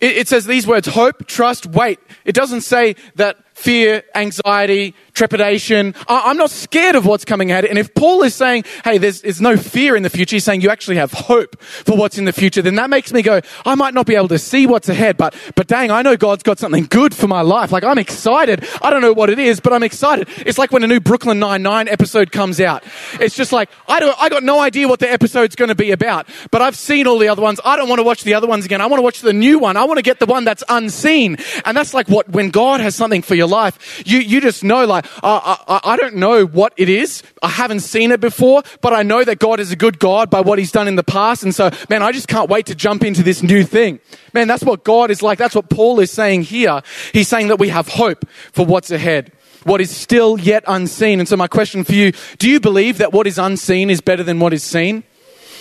it, 0.00 0.28
says 0.28 0.47
these 0.47 0.67
words 0.67 0.87
hope, 0.87 1.26
trust, 1.26 1.67
wait. 1.67 1.99
It 2.25 2.35
doesn't 2.35 2.61
say 2.61 2.97
that 3.17 3.37
fear, 3.58 4.04
anxiety, 4.14 4.94
trepidation. 5.14 5.94
I'm 6.06 6.36
not 6.36 6.50
scared 6.50 6.94
of 6.94 7.04
what's 7.04 7.24
coming 7.24 7.50
ahead. 7.50 7.64
And 7.64 7.76
if 7.76 7.92
Paul 7.94 8.22
is 8.22 8.34
saying, 8.34 8.64
hey, 8.84 8.98
there's, 8.98 9.22
there's 9.22 9.40
no 9.40 9.56
fear 9.56 9.96
in 9.96 10.04
the 10.04 10.10
future, 10.10 10.36
he's 10.36 10.44
saying 10.44 10.60
you 10.60 10.70
actually 10.70 10.96
have 10.96 11.12
hope 11.12 11.60
for 11.60 11.96
what's 11.96 12.18
in 12.18 12.24
the 12.24 12.32
future, 12.32 12.62
then 12.62 12.76
that 12.76 12.88
makes 12.88 13.12
me 13.12 13.20
go, 13.20 13.40
I 13.66 13.74
might 13.74 13.94
not 13.94 14.06
be 14.06 14.14
able 14.14 14.28
to 14.28 14.38
see 14.38 14.66
what's 14.66 14.88
ahead, 14.88 15.16
but, 15.16 15.34
but 15.56 15.66
dang, 15.66 15.90
I 15.90 16.02
know 16.02 16.16
God's 16.16 16.44
got 16.44 16.60
something 16.60 16.84
good 16.84 17.14
for 17.14 17.26
my 17.26 17.40
life. 17.40 17.72
Like 17.72 17.82
I'm 17.82 17.98
excited. 17.98 18.64
I 18.80 18.90
don't 18.90 19.02
know 19.02 19.12
what 19.12 19.28
it 19.28 19.40
is, 19.40 19.58
but 19.58 19.72
I'm 19.72 19.82
excited. 19.82 20.28
It's 20.46 20.56
like 20.56 20.70
when 20.70 20.84
a 20.84 20.86
new 20.86 21.00
Brooklyn 21.00 21.40
Nine-Nine 21.40 21.88
episode 21.88 22.30
comes 22.30 22.60
out. 22.60 22.84
It's 23.20 23.34
just 23.34 23.52
like, 23.52 23.70
I 23.88 23.98
don't, 23.98 24.16
I 24.20 24.28
got 24.28 24.44
no 24.44 24.60
idea 24.60 24.86
what 24.86 25.00
the 25.00 25.10
episode's 25.10 25.56
going 25.56 25.70
to 25.70 25.74
be 25.74 25.90
about, 25.90 26.28
but 26.52 26.62
I've 26.62 26.76
seen 26.76 27.08
all 27.08 27.18
the 27.18 27.28
other 27.28 27.42
ones. 27.42 27.60
I 27.64 27.76
don't 27.76 27.88
want 27.88 27.98
to 27.98 28.04
watch 28.04 28.22
the 28.22 28.34
other 28.34 28.46
ones 28.46 28.64
again. 28.64 28.80
I 28.80 28.86
want 28.86 28.98
to 28.98 29.02
watch 29.02 29.20
the 29.20 29.32
new 29.32 29.58
one. 29.58 29.76
I 29.76 29.84
want 29.84 29.98
to 29.98 30.02
get 30.02 30.20
the 30.20 30.26
one 30.26 30.44
that's 30.44 30.62
unseen. 30.68 31.38
And 31.64 31.76
that's 31.76 31.92
like 31.92 32.08
what, 32.08 32.28
when 32.28 32.50
God 32.50 32.80
has 32.80 32.94
something 32.94 33.22
for 33.22 33.34
your 33.34 33.48
life, 33.49 34.02
you, 34.07 34.19
you 34.19 34.40
just 34.40 34.62
know 34.62 34.87
like, 34.87 35.07
uh, 35.23 35.57
I, 35.67 35.81
I 35.85 35.97
don't 35.97 36.17
know 36.17 36.47
what 36.47 36.73
it 36.76 36.88
is. 36.88 37.23
I 37.43 37.49
haven't 37.49 37.81
seen 37.81 38.12
it 38.12 38.21
before, 38.21 38.62
but 38.81 38.93
I 38.93 39.02
know 39.02 39.25
that 39.25 39.38
God 39.38 39.61
is 39.61 39.73
a 39.73 39.76
good 39.76 39.99
God 39.99 40.31
by 40.31 40.40
what 40.40 40.59
he's 40.59 40.73
done 40.73 40.88
in 40.88 40.97
the 40.97 41.05
past. 41.05 41.43
And 41.43 41.55
so, 41.55 41.71
man, 41.88 42.02
I 42.02 42.12
just 42.12 42.28
can't 42.28 42.49
wait 42.49 42.67
to 42.67 42.75
jump 42.75 43.02
into 43.02 43.23
this 43.23 43.43
new 43.43 43.64
thing. 43.64 44.00
Man, 44.33 44.47
that's 44.47 44.62
what 44.62 44.85
God 44.85 45.11
is 45.11 45.23
like. 45.23 45.38
That's 45.38 45.55
what 45.55 45.69
Paul 45.69 46.00
is 46.00 46.11
saying 46.11 46.43
here. 46.43 46.83
He's 47.12 47.28
saying 47.28 47.49
that 47.49 47.59
we 47.59 47.71
have 47.71 47.88
hope 47.88 48.25
for 48.52 48.64
what's 48.64 48.90
ahead 48.90 49.33
what 49.64 49.81
is 49.81 49.95
still 49.95 50.38
yet 50.38 50.62
unseen. 50.67 51.19
And 51.19 51.28
so, 51.28 51.37
my 51.37 51.49
question 51.49 51.85
for 51.85 51.93
you 51.93 52.12
do 52.38 52.49
you 52.49 52.61
believe 52.61 52.99
that 52.99 53.12
what 53.12 53.26
is 53.26 53.38
unseen 53.38 53.90
is 53.90 54.00
better 54.00 54.23
than 54.23 54.38
what 54.38 54.52
is 54.52 54.62
seen? 54.62 55.02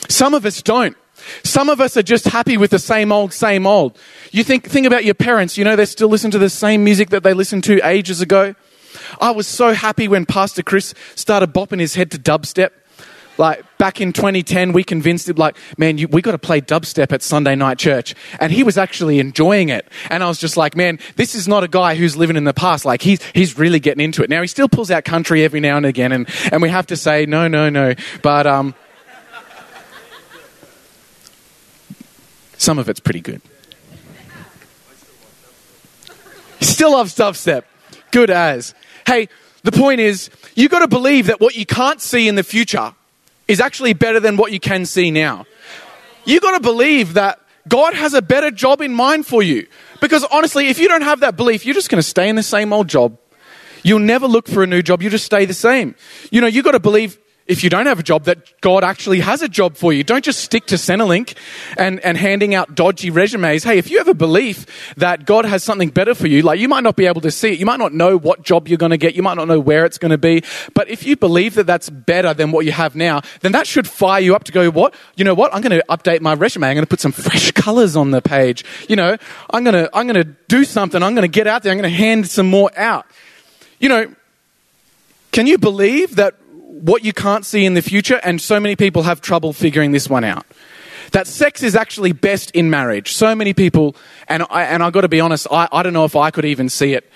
Some 0.08 0.34
of 0.34 0.46
us 0.46 0.62
don't. 0.62 0.96
Some 1.43 1.69
of 1.69 1.81
us 1.81 1.98
are 1.98 2.03
just 2.03 2.25
happy 2.25 2.57
with 2.57 2.72
the 2.72 2.79
same 2.79 3.12
old, 3.12 3.34
same 3.34 3.65
old. 3.67 3.98
You 4.31 4.43
think, 4.43 4.65
think 4.65 4.86
about 4.88 5.05
your 5.05 5.15
parents. 5.15 5.57
You 5.57 5.63
know, 5.63 5.75
they 5.75 5.86
still 5.86 6.10
listen 6.10 6.31
to 6.31 6.39
the 6.39 6.50
same 6.50 6.84
music 6.84 7.10
that 7.10 7.24
they 7.24 7.34
listened 7.34 7.63
to 7.65 7.86
ages 7.88 8.22
ago. 8.22 8.55
I 9.19 9.31
was 9.31 9.48
so 9.48 9.74
happy 9.74 10.07
when 10.07 10.25
Pastor 10.25 10.63
Chris 10.63 10.93
started 11.15 11.53
bopping 11.53 11.79
his 11.79 11.96
head 11.96 12.12
to 12.12 12.17
dubstep. 12.17 12.72
Like 13.38 13.63
back 13.77 14.01
in 14.01 14.13
2010, 14.13 14.74
we 14.74 14.84
convinced 14.84 15.29
him, 15.29 15.36
like, 15.36 15.57
man, 15.77 15.98
you, 15.98 16.07
we 16.07 16.22
got 16.22 16.31
to 16.31 16.39
play 16.39 16.60
dubstep 16.60 17.12
at 17.12 17.22
Sunday 17.22 17.55
night 17.55 17.77
church. 17.77 18.15
And 18.39 18.51
he 18.51 18.63
was 18.63 18.77
actually 18.77 19.19
enjoying 19.19 19.69
it. 19.69 19.88
And 20.10 20.24
I 20.24 20.27
was 20.27 20.39
just 20.39 20.57
like, 20.57 20.75
man, 20.75 20.98
this 21.15 21.36
is 21.36 21.48
not 21.48 21.63
a 21.63 21.67
guy 21.67 21.96
who's 21.96 22.17
living 22.17 22.36
in 22.36 22.46
the 22.46 22.53
past. 22.53 22.84
Like, 22.84 23.01
he's, 23.01 23.22
he's 23.36 23.57
really 23.57 23.79
getting 23.79 24.03
into 24.03 24.24
it. 24.24 24.29
Now, 24.29 24.41
he 24.41 24.48
still 24.48 24.67
pulls 24.67 24.89
out 24.89 25.05
country 25.05 25.43
every 25.43 25.60
now 25.60 25.77
and 25.77 25.86
again. 25.86 26.12
And, 26.12 26.27
and 26.51 26.62
we 26.62 26.69
have 26.69 26.88
to 26.88 26.98
say, 26.98 27.27
no, 27.27 27.48
no, 27.48 27.69
no. 27.69 27.93
But 28.24 28.48
um, 28.48 28.74
some 32.57 32.79
of 32.79 32.89
it's 32.89 32.99
pretty 32.99 33.21
good. 33.21 33.41
Still 36.59 36.91
loves 36.91 37.15
dubstep. 37.15 37.63
Good 38.11 38.29
as. 38.29 38.73
Hey, 39.05 39.29
the 39.63 39.71
point 39.71 39.99
is, 39.99 40.29
you've 40.55 40.71
got 40.71 40.79
to 40.79 40.87
believe 40.87 41.27
that 41.27 41.39
what 41.39 41.55
you 41.55 41.65
can't 41.65 42.01
see 42.01 42.27
in 42.27 42.35
the 42.35 42.43
future 42.43 42.93
is 43.47 43.59
actually 43.59 43.93
better 43.93 44.19
than 44.19 44.37
what 44.37 44.51
you 44.51 44.59
can 44.59 44.85
see 44.85 45.11
now. 45.11 45.45
You've 46.25 46.41
got 46.41 46.57
to 46.57 46.59
believe 46.59 47.13
that 47.13 47.39
God 47.67 47.93
has 47.93 48.13
a 48.13 48.21
better 48.21 48.51
job 48.51 48.81
in 48.81 48.93
mind 48.93 49.25
for 49.25 49.41
you. 49.43 49.67
Because 50.01 50.23
honestly, 50.25 50.67
if 50.67 50.79
you 50.79 50.87
don't 50.87 51.01
have 51.01 51.21
that 51.21 51.35
belief, 51.35 51.65
you're 51.65 51.75
just 51.75 51.89
going 51.89 51.99
to 51.99 52.07
stay 52.07 52.29
in 52.29 52.35
the 52.35 52.43
same 52.43 52.73
old 52.73 52.87
job. 52.87 53.17
You'll 53.83 53.99
never 53.99 54.27
look 54.27 54.47
for 54.47 54.63
a 54.63 54.67
new 54.67 54.81
job. 54.81 55.01
You 55.01 55.09
just 55.09 55.25
stay 55.25 55.45
the 55.45 55.53
same. 55.53 55.95
You 56.31 56.41
know, 56.41 56.47
you've 56.47 56.65
got 56.65 56.71
to 56.71 56.79
believe 56.79 57.17
if 57.47 57.63
you 57.63 57.69
don't 57.69 57.85
have 57.85 57.99
a 57.99 58.03
job, 58.03 58.25
that 58.25 58.59
God 58.61 58.83
actually 58.83 59.21
has 59.21 59.41
a 59.41 59.47
job 59.47 59.77
for 59.77 59.93
you. 59.93 60.03
Don't 60.03 60.23
just 60.23 60.39
stick 60.39 60.65
to 60.67 60.75
Centrelink 60.75 61.35
and, 61.77 61.99
and 62.01 62.17
handing 62.17 62.53
out 62.53 62.75
dodgy 62.75 63.09
resumes. 63.09 63.63
Hey, 63.63 63.77
if 63.77 63.89
you 63.89 63.97
have 63.99 64.07
a 64.07 64.13
belief 64.13 64.65
that 64.97 65.25
God 65.25 65.45
has 65.45 65.63
something 65.63 65.89
better 65.89 66.13
for 66.13 66.27
you, 66.27 66.41
like 66.41 66.59
you 66.59 66.67
might 66.67 66.83
not 66.83 66.95
be 66.95 67.05
able 67.05 67.21
to 67.21 67.31
see 67.31 67.53
it, 67.53 67.59
you 67.59 67.65
might 67.65 67.79
not 67.79 67.93
know 67.93 68.17
what 68.17 68.43
job 68.43 68.67
you're 68.67 68.77
going 68.77 68.91
to 68.91 68.97
get, 68.97 69.15
you 69.15 69.23
might 69.23 69.35
not 69.35 69.47
know 69.47 69.59
where 69.59 69.85
it's 69.85 69.97
going 69.97 70.11
to 70.11 70.17
be, 70.17 70.43
but 70.73 70.89
if 70.89 71.05
you 71.05 71.15
believe 71.15 71.55
that 71.55 71.65
that's 71.65 71.89
better 71.89 72.33
than 72.33 72.51
what 72.51 72.65
you 72.65 72.71
have 72.73 72.95
now, 72.95 73.21
then 73.41 73.53
that 73.53 73.65
should 73.65 73.87
fire 73.87 74.19
you 74.19 74.35
up 74.35 74.43
to 74.43 74.51
go, 74.51 74.69
what? 74.69 74.93
You 75.15 75.23
know 75.23 75.33
what? 75.33 75.53
I'm 75.53 75.61
going 75.61 75.77
to 75.79 75.85
update 75.89 76.21
my 76.21 76.33
resume. 76.33 76.67
I'm 76.67 76.75
going 76.75 76.85
to 76.85 76.89
put 76.89 76.99
some 76.99 77.11
fresh 77.13 77.51
colors 77.51 77.95
on 77.95 78.11
the 78.11 78.21
page. 78.21 78.65
You 78.89 78.97
know, 78.97 79.17
I'm 79.49 79.63
going 79.63 79.73
to, 79.73 79.89
I'm 79.93 80.07
going 80.07 80.21
to 80.21 80.35
do 80.47 80.65
something. 80.65 81.01
I'm 81.01 81.15
going 81.15 81.23
to 81.23 81.33
get 81.33 81.47
out 81.47 81.63
there. 81.63 81.71
I'm 81.71 81.77
going 81.77 81.89
to 81.89 81.97
hand 81.97 82.27
some 82.27 82.49
more 82.49 82.71
out. 82.75 83.05
You 83.79 83.89
know, 83.89 84.13
can 85.31 85.47
you 85.47 85.57
believe 85.57 86.15
that 86.15 86.35
what 86.81 87.03
you 87.03 87.13
can't 87.13 87.46
see 87.46 87.65
in 87.65 87.74
the 87.74 87.81
future, 87.81 88.19
and 88.24 88.41
so 88.41 88.60
many 88.60 88.75
people 88.75 89.03
have 89.03 89.22
trouble 89.22 89.53
figuring 89.53 89.91
this 89.91 90.10
one 90.10 90.24
out. 90.24 90.46
That 91.12 91.27
sex 91.27 91.63
is 91.63 91.75
actually 91.75 92.12
best 92.12 92.51
in 92.51 92.69
marriage. 92.69 93.13
So 93.13 93.34
many 93.36 93.53
people, 93.53 93.96
and 94.27 94.43
I, 94.50 94.63
and 94.63 94.84
I've 94.84 94.93
got 94.93 95.01
to 95.01 95.07
be 95.07 95.22
honest, 95.22 95.48
I, 95.50 95.67
I 95.72 95.84
don't 95.84 95.93
know 95.93 96.05
if 96.05 96.15
I 96.15 96.31
could 96.31 96.46
even 96.46 96.69
see 96.69 96.93
it 96.93 97.10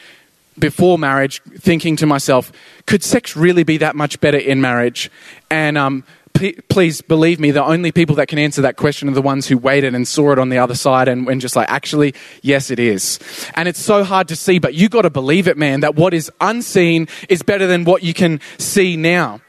before 0.59 0.97
marriage, 0.97 1.41
thinking 1.57 1.95
to 1.97 2.05
myself, 2.05 2.51
could 2.85 3.03
sex 3.03 3.35
really 3.35 3.63
be 3.63 3.77
that 3.77 3.95
much 3.95 4.19
better 4.19 4.37
in 4.37 4.61
marriage? 4.61 5.09
And 5.49 5.77
um, 5.77 6.03
p- 6.33 6.59
please 6.69 7.01
believe 7.01 7.39
me, 7.39 7.51
the 7.51 7.63
only 7.63 7.91
people 7.91 8.15
that 8.17 8.27
can 8.27 8.37
answer 8.37 8.61
that 8.61 8.75
question 8.75 9.07
are 9.09 9.13
the 9.13 9.21
ones 9.21 9.47
who 9.47 9.57
waited 9.57 9.95
and 9.95 10.07
saw 10.07 10.31
it 10.31 10.39
on 10.39 10.49
the 10.49 10.57
other 10.57 10.75
side 10.75 11.07
and, 11.07 11.27
and 11.27 11.41
just 11.41 11.55
like, 11.55 11.69
actually, 11.69 12.13
yes, 12.41 12.69
it 12.69 12.79
is. 12.79 13.19
And 13.55 13.67
it's 13.67 13.79
so 13.79 14.03
hard 14.03 14.27
to 14.29 14.35
see, 14.35 14.59
but 14.59 14.73
you 14.73 14.89
got 14.89 15.03
to 15.03 15.09
believe 15.09 15.47
it, 15.47 15.57
man, 15.57 15.81
that 15.81 15.95
what 15.95 16.13
is 16.13 16.31
unseen 16.41 17.07
is 17.29 17.41
better 17.43 17.67
than 17.67 17.85
what 17.85 18.03
you 18.03 18.13
can 18.13 18.39
see 18.57 18.97
now 18.97 19.41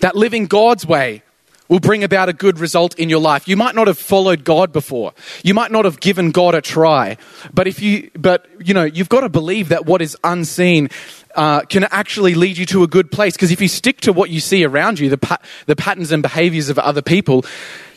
that 0.00 0.16
living 0.16 0.46
God's 0.46 0.86
way 0.86 1.22
will 1.68 1.80
bring 1.80 2.04
about 2.04 2.28
a 2.28 2.34
good 2.34 2.58
result 2.58 2.98
in 2.98 3.08
your 3.08 3.20
life. 3.20 3.48
You 3.48 3.56
might 3.56 3.74
not 3.74 3.86
have 3.86 3.96
followed 3.96 4.44
God 4.44 4.72
before. 4.72 5.14
You 5.42 5.54
might 5.54 5.72
not 5.72 5.86
have 5.86 6.00
given 6.00 6.30
God 6.30 6.54
a 6.54 6.60
try. 6.60 7.16
But 7.54 7.66
if 7.66 7.80
you, 7.80 8.10
but 8.14 8.46
you 8.60 8.74
know, 8.74 8.84
you've 8.84 9.08
got 9.08 9.20
to 9.20 9.30
believe 9.30 9.70
that 9.70 9.86
what 9.86 10.02
is 10.02 10.14
unseen 10.22 10.90
uh, 11.34 11.62
can 11.62 11.84
actually 11.84 12.34
lead 12.34 12.58
you 12.58 12.66
to 12.66 12.82
a 12.82 12.86
good 12.86 13.10
place. 13.10 13.34
Because 13.34 13.50
if 13.50 13.60
you 13.62 13.68
stick 13.68 14.02
to 14.02 14.12
what 14.12 14.28
you 14.28 14.38
see 14.38 14.64
around 14.64 14.98
you, 14.98 15.08
the, 15.08 15.16
pa- 15.16 15.38
the 15.64 15.74
patterns 15.74 16.12
and 16.12 16.22
behaviors 16.22 16.68
of 16.68 16.78
other 16.78 17.00
people, 17.00 17.44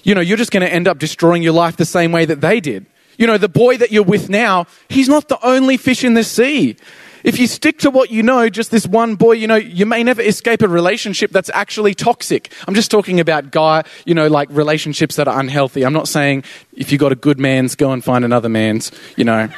you 0.04 0.16
know, 0.16 0.22
you're 0.22 0.38
just 0.38 0.52
going 0.52 0.66
to 0.66 0.72
end 0.72 0.88
up 0.88 0.98
destroying 0.98 1.44
your 1.44 1.52
life 1.52 1.76
the 1.76 1.84
same 1.84 2.14
way 2.14 2.24
that 2.24 2.40
they 2.40 2.62
did. 2.62 2.86
You 3.18 3.28
know, 3.28 3.38
the 3.38 3.50
boy 3.50 3.78
that 3.78 3.92
you're 3.92 4.04
with 4.04 4.30
now, 4.30 4.68
he's 4.88 5.10
not 5.10 5.28
the 5.28 5.46
only 5.46 5.76
fish 5.78 6.04
in 6.04 6.14
the 6.14 6.24
sea. 6.24 6.78
If 7.26 7.40
you 7.40 7.48
stick 7.48 7.80
to 7.80 7.90
what 7.90 8.12
you 8.12 8.22
know, 8.22 8.50
just 8.50 8.70
this 8.70 8.86
one 8.86 9.16
boy, 9.16 9.32
you 9.32 9.48
know, 9.48 9.56
you 9.56 9.88
may 9.88 10.04
never 10.04 10.22
escape 10.22 10.62
a 10.62 10.68
relationship 10.68 11.32
that's 11.32 11.50
actually 11.56 11.96
toxic. 11.96 12.52
I'm 12.68 12.76
just 12.76 12.92
talking 12.92 13.20
about 13.20 13.50
guy, 13.50 13.84
you 14.06 14.14
know, 14.14 14.28
like 14.28 14.48
relationships 14.52 15.16
that 15.16 15.28
are 15.28 15.40
unhealthy. 15.40 15.84
I'm 15.84 15.92
not 15.92 16.08
saying 16.08 16.44
if 16.74 16.92
you 16.92 17.00
got 17.00 17.12
a 17.12 17.16
good 17.16 17.40
man's, 17.40 17.74
go 17.76 17.92
and 17.92 18.04
find 18.04 18.24
another 18.24 18.48
man's, 18.48 18.92
you 19.18 19.24
know. 19.24 19.50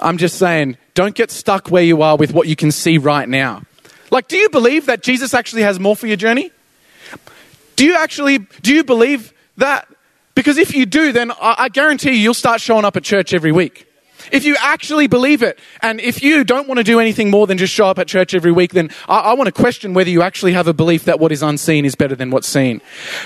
I'm 0.00 0.16
just 0.16 0.38
saying, 0.38 0.78
don't 0.94 1.14
get 1.14 1.30
stuck 1.30 1.70
where 1.70 1.82
you 1.82 2.00
are 2.00 2.16
with 2.16 2.32
what 2.32 2.48
you 2.48 2.56
can 2.56 2.72
see 2.72 2.96
right 2.96 3.28
now. 3.28 3.60
Like, 4.10 4.26
do 4.26 4.38
you 4.38 4.48
believe 4.48 4.86
that 4.86 5.02
Jesus 5.02 5.34
actually 5.34 5.62
has 5.62 5.78
more 5.78 5.94
for 5.94 6.06
your 6.06 6.16
journey? 6.16 6.50
Do 7.76 7.84
you 7.84 7.96
actually, 7.96 8.38
do 8.62 8.74
you 8.74 8.82
believe 8.82 9.34
that? 9.58 9.86
Because 10.34 10.56
if 10.56 10.74
you 10.74 10.86
do, 10.86 11.12
then 11.12 11.32
I, 11.32 11.54
I 11.58 11.68
guarantee 11.68 12.12
you, 12.12 12.16
you'll 12.16 12.32
start 12.32 12.62
showing 12.62 12.86
up 12.86 12.96
at 12.96 13.04
church 13.04 13.34
every 13.34 13.52
week. 13.52 13.86
If 14.32 14.44
you 14.44 14.56
actually 14.60 15.06
believe 15.06 15.42
it, 15.42 15.58
and 15.80 16.00
if 16.00 16.22
you 16.22 16.44
don't 16.44 16.68
want 16.68 16.78
to 16.78 16.84
do 16.84 17.00
anything 17.00 17.30
more 17.30 17.46
than 17.46 17.58
just 17.58 17.72
show 17.72 17.86
up 17.86 17.98
at 17.98 18.06
church 18.06 18.34
every 18.34 18.52
week, 18.52 18.72
then 18.72 18.90
I, 19.08 19.20
I, 19.20 19.32
want 19.34 19.46
to 19.46 19.52
question 19.52 19.94
whether 19.94 20.10
you 20.10 20.22
actually 20.22 20.52
have 20.52 20.68
a 20.68 20.74
belief 20.74 21.04
that 21.04 21.20
what 21.20 21.32
is 21.32 21.42
unseen 21.42 21.84
is 21.84 21.94
better 21.94 22.14
than 22.14 22.30
what's 22.30 22.48
seen. 22.48 22.80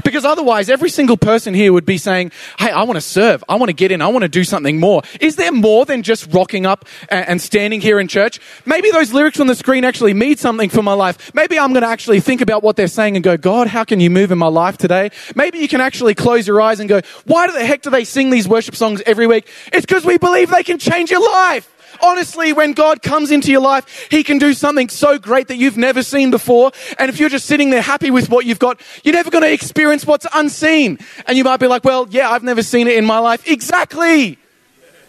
Because 0.05 0.25
otherwise, 0.25 0.69
every 0.69 0.91
single 0.91 1.17
person 1.17 1.55
here 1.55 1.73
would 1.73 1.87
be 1.87 1.99
saying, 1.99 2.33
Hey, 2.59 2.71
I 2.71 2.83
want 2.85 2.97
to 2.97 3.01
serve. 3.01 3.45
I 3.49 3.57
want 3.57 3.69
to 3.69 3.75
get 3.75 3.93
in. 3.93 4.03
I 4.03 4.09
want 4.09 4.23
to 4.23 4.29
do 4.29 4.45
something 4.45 4.81
more. 4.81 5.03
Is 5.21 5.37
there 5.37 5.53
more 5.53 5.85
than 5.85 6.03
just 6.03 6.33
rocking 6.33 6.67
up 6.67 6.85
and, 7.09 7.29
and 7.29 7.41
standing 7.41 7.81
here 7.81 8.01
in 8.01 8.09
church? 8.09 8.41
Maybe 8.65 8.91
those 8.91 9.13
lyrics 9.13 9.41
on 9.41 9.47
the 9.47 9.55
screen 9.55 9.85
actually 9.85 10.15
mean 10.15 10.37
something 10.37 10.71
for 10.71 10.83
my 10.83 10.95
life. 10.95 11.35
Maybe 11.35 11.59
I'm 11.59 11.73
going 11.73 11.83
to 11.83 11.89
actually 11.89 12.21
think 12.21 12.41
about 12.41 12.63
what 12.63 12.77
they're 12.77 12.89
saying 12.89 13.17
and 13.17 13.25
go, 13.25 13.37
God, 13.37 13.69
how 13.69 13.85
can 13.85 14.01
you 14.01 14.11
move 14.11 14.33
in 14.33 14.39
my 14.39 14.49
life 14.49 14.79
today? 14.79 15.11
Maybe 15.35 15.59
you 15.59 15.69
can 15.69 15.81
actually 15.81 16.15
close 16.15 16.47
your 16.47 16.61
eyes 16.61 16.81
and 16.81 16.89
go, 16.89 17.01
Why 17.25 17.51
the 17.51 17.65
heck 17.65 17.83
do 17.83 17.91
they 17.91 18.05
sing 18.05 18.31
these 18.31 18.49
worship 18.49 18.75
songs 18.75 19.03
every 19.07 19.27
week? 19.27 19.49
It's 19.73 19.87
because 19.87 20.05
we 20.05 20.19
believe 20.19 20.51
they 20.51 20.63
can 20.63 20.79
change 20.91 21.11
your 21.11 21.25
life. 21.25 21.75
Honestly, 22.01 22.53
when 22.53 22.73
God 22.75 23.03
comes 23.03 23.31
into 23.31 23.51
your 23.51 23.61
life, 23.61 24.09
He 24.11 24.23
can 24.23 24.39
do 24.39 24.53
something 24.53 24.89
so 24.89 25.19
great 25.19 25.49
that 25.49 25.57
you've 25.57 25.77
never 25.77 26.03
seen 26.03 26.31
before. 26.31 26.71
And 26.99 27.09
if 27.09 27.19
you're 27.19 27.29
just 27.29 27.47
sitting 27.47 27.71
there 27.71 27.83
happy 27.83 28.11
with 28.11 28.31
what 28.31 28.47
you've 28.47 28.59
got, 28.59 28.81
you're 29.03 29.15
never 29.15 29.31
going 29.31 29.43
to 29.43 29.53
experience 29.53 30.07
what's 30.07 30.27
unseen. 30.33 30.99
And 31.27 31.37
you 31.37 31.45
might 31.45 31.59
be 31.59 31.67
like, 31.67 31.85
well, 31.85 32.07
yeah, 32.11 32.31
I've 32.31 32.45
never 32.45 32.63
seen 32.63 32.87
it 32.87 32.97
in 32.97 33.05
my 33.05 33.19
life. 33.19 33.47
Exactly. 33.49 34.39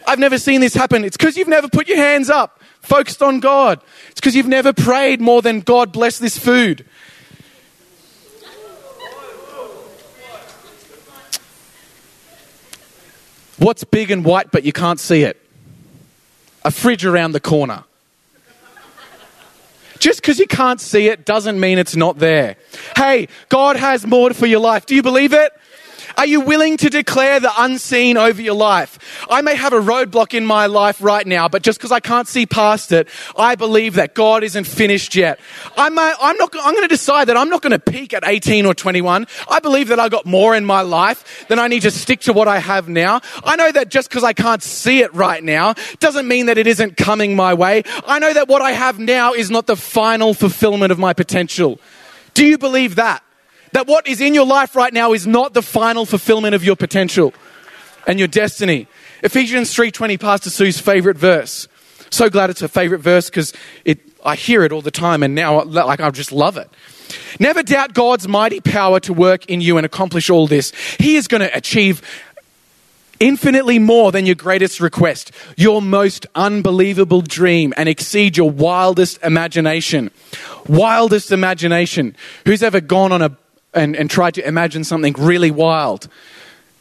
I've 0.08 0.20
never 0.20 0.40
seen 0.40 0.62
this 0.62 0.74
happen. 0.74 1.06
It's 1.06 1.18
because 1.18 1.38
you've 1.38 1.48
never 1.48 1.68
put 1.68 1.88
your 1.88 1.98
hands 1.98 2.30
up, 2.30 2.62
focused 2.82 3.22
on 3.22 3.40
God. 3.40 3.82
It's 4.10 4.20
because 4.20 4.36
you've 4.36 4.48
never 4.48 4.74
prayed 4.74 5.22
more 5.22 5.42
than 5.42 5.60
God 5.62 5.92
bless 5.92 6.18
this 6.18 6.38
food. 6.38 6.86
What's 13.58 13.84
big 13.84 14.10
and 14.10 14.24
white 14.24 14.52
but 14.52 14.64
you 14.64 14.72
can't 14.72 15.00
see 15.00 15.24
it? 15.24 15.49
A 16.64 16.72
fridge 16.72 17.06
around 17.06 17.32
the 17.32 17.40
corner. 17.40 17.84
Just 20.00 20.22
because 20.22 20.40
you 20.40 20.48
can't 20.48 20.80
see 20.80 21.08
it 21.08 21.26
doesn't 21.26 21.60
mean 21.60 21.78
it's 21.78 21.96
not 21.96 22.20
there. 22.20 22.56
Hey, 22.96 23.28
God 23.50 23.76
has 23.76 24.06
more 24.08 24.34
for 24.34 24.46
your 24.46 24.62
life. 24.62 24.86
Do 24.86 24.96
you 24.96 25.04
believe 25.04 25.34
it? 25.34 25.52
Are 26.20 26.26
you 26.26 26.42
willing 26.42 26.76
to 26.76 26.90
declare 26.90 27.40
the 27.40 27.50
unseen 27.58 28.18
over 28.18 28.42
your 28.42 28.54
life? 28.54 29.26
I 29.30 29.42
may 29.42 29.56
have 29.56 29.72
a 29.72 29.80
roadblock 29.80 30.34
in 30.34 30.46
my 30.46 30.66
life 30.66 31.02
right 31.02 31.26
now, 31.26 31.48
but 31.48 31.62
just 31.62 31.80
because 31.80 31.94
I 31.94 32.02
can't 32.02 32.28
see 32.28 32.46
past 32.46 32.92
it, 32.92 33.08
I 33.38 33.56
believe 33.56 33.94
that 33.94 34.16
God 34.16 34.44
isn't 34.44 34.66
finished 34.66 35.16
yet. 35.16 35.40
I'm, 35.78 35.98
I'm, 35.98 36.36
not, 36.36 36.54
I'm 36.62 36.74
going 36.74 36.84
to 36.84 36.90
decide 36.90 37.30
that 37.30 37.38
I'm 37.38 37.48
not 37.48 37.62
going 37.62 37.72
to 37.72 37.80
peak 37.80 38.14
at 38.14 38.28
18 38.28 38.66
or 38.66 38.74
21. 38.74 39.28
I 39.48 39.62
believe 39.62 39.88
that 39.88 40.00
I 40.02 40.10
got 40.10 40.26
more 40.26 40.54
in 40.58 40.66
my 40.66 40.82
life 40.82 41.48
than 41.48 41.58
I 41.58 41.70
need 41.70 41.84
to 41.84 41.92
stick 41.92 42.20
to 42.22 42.34
what 42.34 42.50
I 42.50 42.60
have 42.60 42.90
now. 42.90 43.22
I 43.46 43.56
know 43.56 43.72
that 43.72 43.88
just 43.88 44.10
because 44.10 44.26
I 44.26 44.34
can't 44.34 44.62
see 44.62 45.02
it 45.02 45.14
right 45.14 45.42
now 45.42 45.76
doesn't 46.02 46.28
mean 46.28 46.48
that 46.48 46.58
it 46.58 46.68
isn't 46.68 46.98
coming 46.98 47.34
my 47.34 47.54
way. 47.54 47.84
I 48.06 48.20
know 48.20 48.34
that 48.34 48.50
what 48.50 48.62
I 48.62 48.74
have 48.74 49.00
now 49.00 49.32
is 49.32 49.50
not 49.50 49.68
the 49.68 49.78
final 49.78 50.34
fulfillment 50.34 50.92
of 50.92 51.00
my 51.00 51.14
potential. 51.14 51.80
Do 52.34 52.46
you 52.46 52.58
believe 52.58 52.96
that? 52.96 53.24
That 53.74 53.88
what 53.88 54.08
is 54.08 54.22
in 54.22 54.34
your 54.34 54.46
life 54.46 54.76
right 54.76 54.94
now 54.94 55.14
is 55.14 55.28
not 55.28 55.54
the 55.54 55.62
final 55.62 56.06
fulfillment 56.06 56.56
of 56.56 56.64
your 56.64 56.76
potential 56.76 57.34
and 58.08 58.20
your 58.20 58.28
destiny. 58.28 58.88
Ephesians 59.24 59.74
3:20 59.74 60.18
Pastor 60.18 60.50
Sue's 60.50 60.80
favorite 60.80 61.18
verse. 61.18 61.68
So 62.10 62.30
glad 62.30 62.50
it's 62.50 62.62
her 62.62 62.68
favorite 62.68 63.00
verse 63.00 63.30
because 63.30 63.54
it 63.86 64.00
I 64.24 64.36
hear 64.36 64.64
it 64.64 64.72
all 64.72 64.82
the 64.82 64.92
time 64.92 65.24
and 65.24 65.36
now 65.36 65.64
like 65.64 66.00
I 66.00 66.10
just 66.10 66.32
love 66.32 66.58
it. 66.58 66.70
Never 67.40 67.64
doubt 67.64 67.94
God's 67.94 68.28
mighty 68.28 68.60
power 68.60 69.00
to 69.02 69.14
work 69.14 69.46
in 69.46 69.62
you 69.62 69.78
and 69.78 69.86
accomplish 69.86 70.30
all 70.30 70.48
this. 70.48 70.72
He 71.00 71.16
is 71.16 71.28
going 71.28 71.42
to 71.42 71.56
achieve 71.56 72.02
infinitely 73.20 73.80
more 73.80 74.12
than 74.12 74.26
your 74.26 74.36
greatest 74.36 74.80
request, 74.80 75.32
your 75.58 75.82
most 75.82 76.26
unbelievable 76.36 77.22
dream, 77.22 77.74
and 77.78 77.90
exceed 77.90 78.38
your 78.38 78.50
wildest 78.50 79.22
imagination. 79.24 80.12
Wildest 80.68 81.32
imagination. 81.32 82.16
Who's 82.46 82.64
ever 82.64 82.80
gone 82.80 83.12
on 83.12 83.22
a 83.22 83.36
and, 83.74 83.96
and 83.96 84.10
tried 84.10 84.34
to 84.36 84.48
imagine 84.48 84.84
something 84.84 85.14
really 85.18 85.52
wild, 85.52 86.08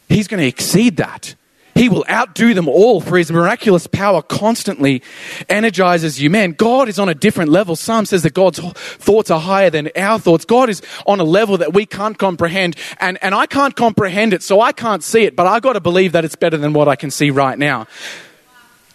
he's 0.07 0.27
going 0.27 0.41
to 0.41 0.47
exceed 0.47 0.97
that. 0.97 1.35
He 1.79 1.87
will 1.87 2.03
outdo 2.09 2.53
them 2.53 2.67
all, 2.67 2.99
for 2.99 3.17
his 3.17 3.31
miraculous 3.31 3.87
power 3.87 4.21
constantly 4.21 5.01
energizes 5.47 6.21
you. 6.21 6.29
Man, 6.29 6.51
God 6.51 6.89
is 6.89 6.99
on 6.99 7.07
a 7.07 7.15
different 7.15 7.51
level. 7.51 7.77
Psalm 7.77 8.05
says 8.05 8.23
that 8.23 8.33
God's 8.33 8.59
thoughts 8.59 9.31
are 9.31 9.39
higher 9.39 9.69
than 9.69 9.89
our 9.95 10.19
thoughts. 10.19 10.43
God 10.43 10.69
is 10.69 10.81
on 11.07 11.21
a 11.21 11.23
level 11.23 11.57
that 11.57 11.73
we 11.73 11.85
can't 11.85 12.17
comprehend, 12.17 12.75
and, 12.99 13.17
and 13.21 13.33
I 13.33 13.45
can't 13.45 13.77
comprehend 13.77 14.33
it, 14.33 14.43
so 14.43 14.59
I 14.59 14.73
can't 14.73 15.03
see 15.03 15.23
it, 15.23 15.37
but 15.37 15.47
I've 15.47 15.61
got 15.61 15.73
to 15.73 15.79
believe 15.79 16.11
that 16.11 16.25
it's 16.25 16.35
better 16.35 16.57
than 16.57 16.73
what 16.73 16.89
I 16.89 16.97
can 16.97 17.11
see 17.11 17.29
right 17.29 17.57
now. 17.57 17.87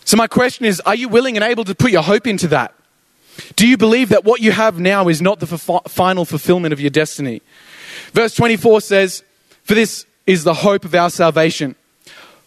So, 0.04 0.18
my 0.18 0.26
question 0.26 0.66
is 0.66 0.80
are 0.80 0.94
you 0.94 1.08
willing 1.08 1.38
and 1.38 1.44
able 1.44 1.64
to 1.64 1.74
put 1.74 1.90
your 1.90 2.02
hope 2.02 2.26
into 2.26 2.48
that? 2.48 2.74
Do 3.56 3.66
you 3.66 3.78
believe 3.78 4.10
that 4.10 4.24
what 4.24 4.42
you 4.42 4.52
have 4.52 4.78
now 4.78 5.08
is 5.08 5.22
not 5.22 5.40
the 5.40 5.46
final 5.88 6.26
fulfillment 6.26 6.74
of 6.74 6.80
your 6.80 6.90
destiny? 6.90 7.40
Verse 8.14 8.34
24 8.36 8.80
says, 8.80 9.24
For 9.64 9.74
this 9.74 10.06
is 10.24 10.44
the 10.44 10.54
hope 10.54 10.84
of 10.84 10.94
our 10.94 11.10
salvation. 11.10 11.74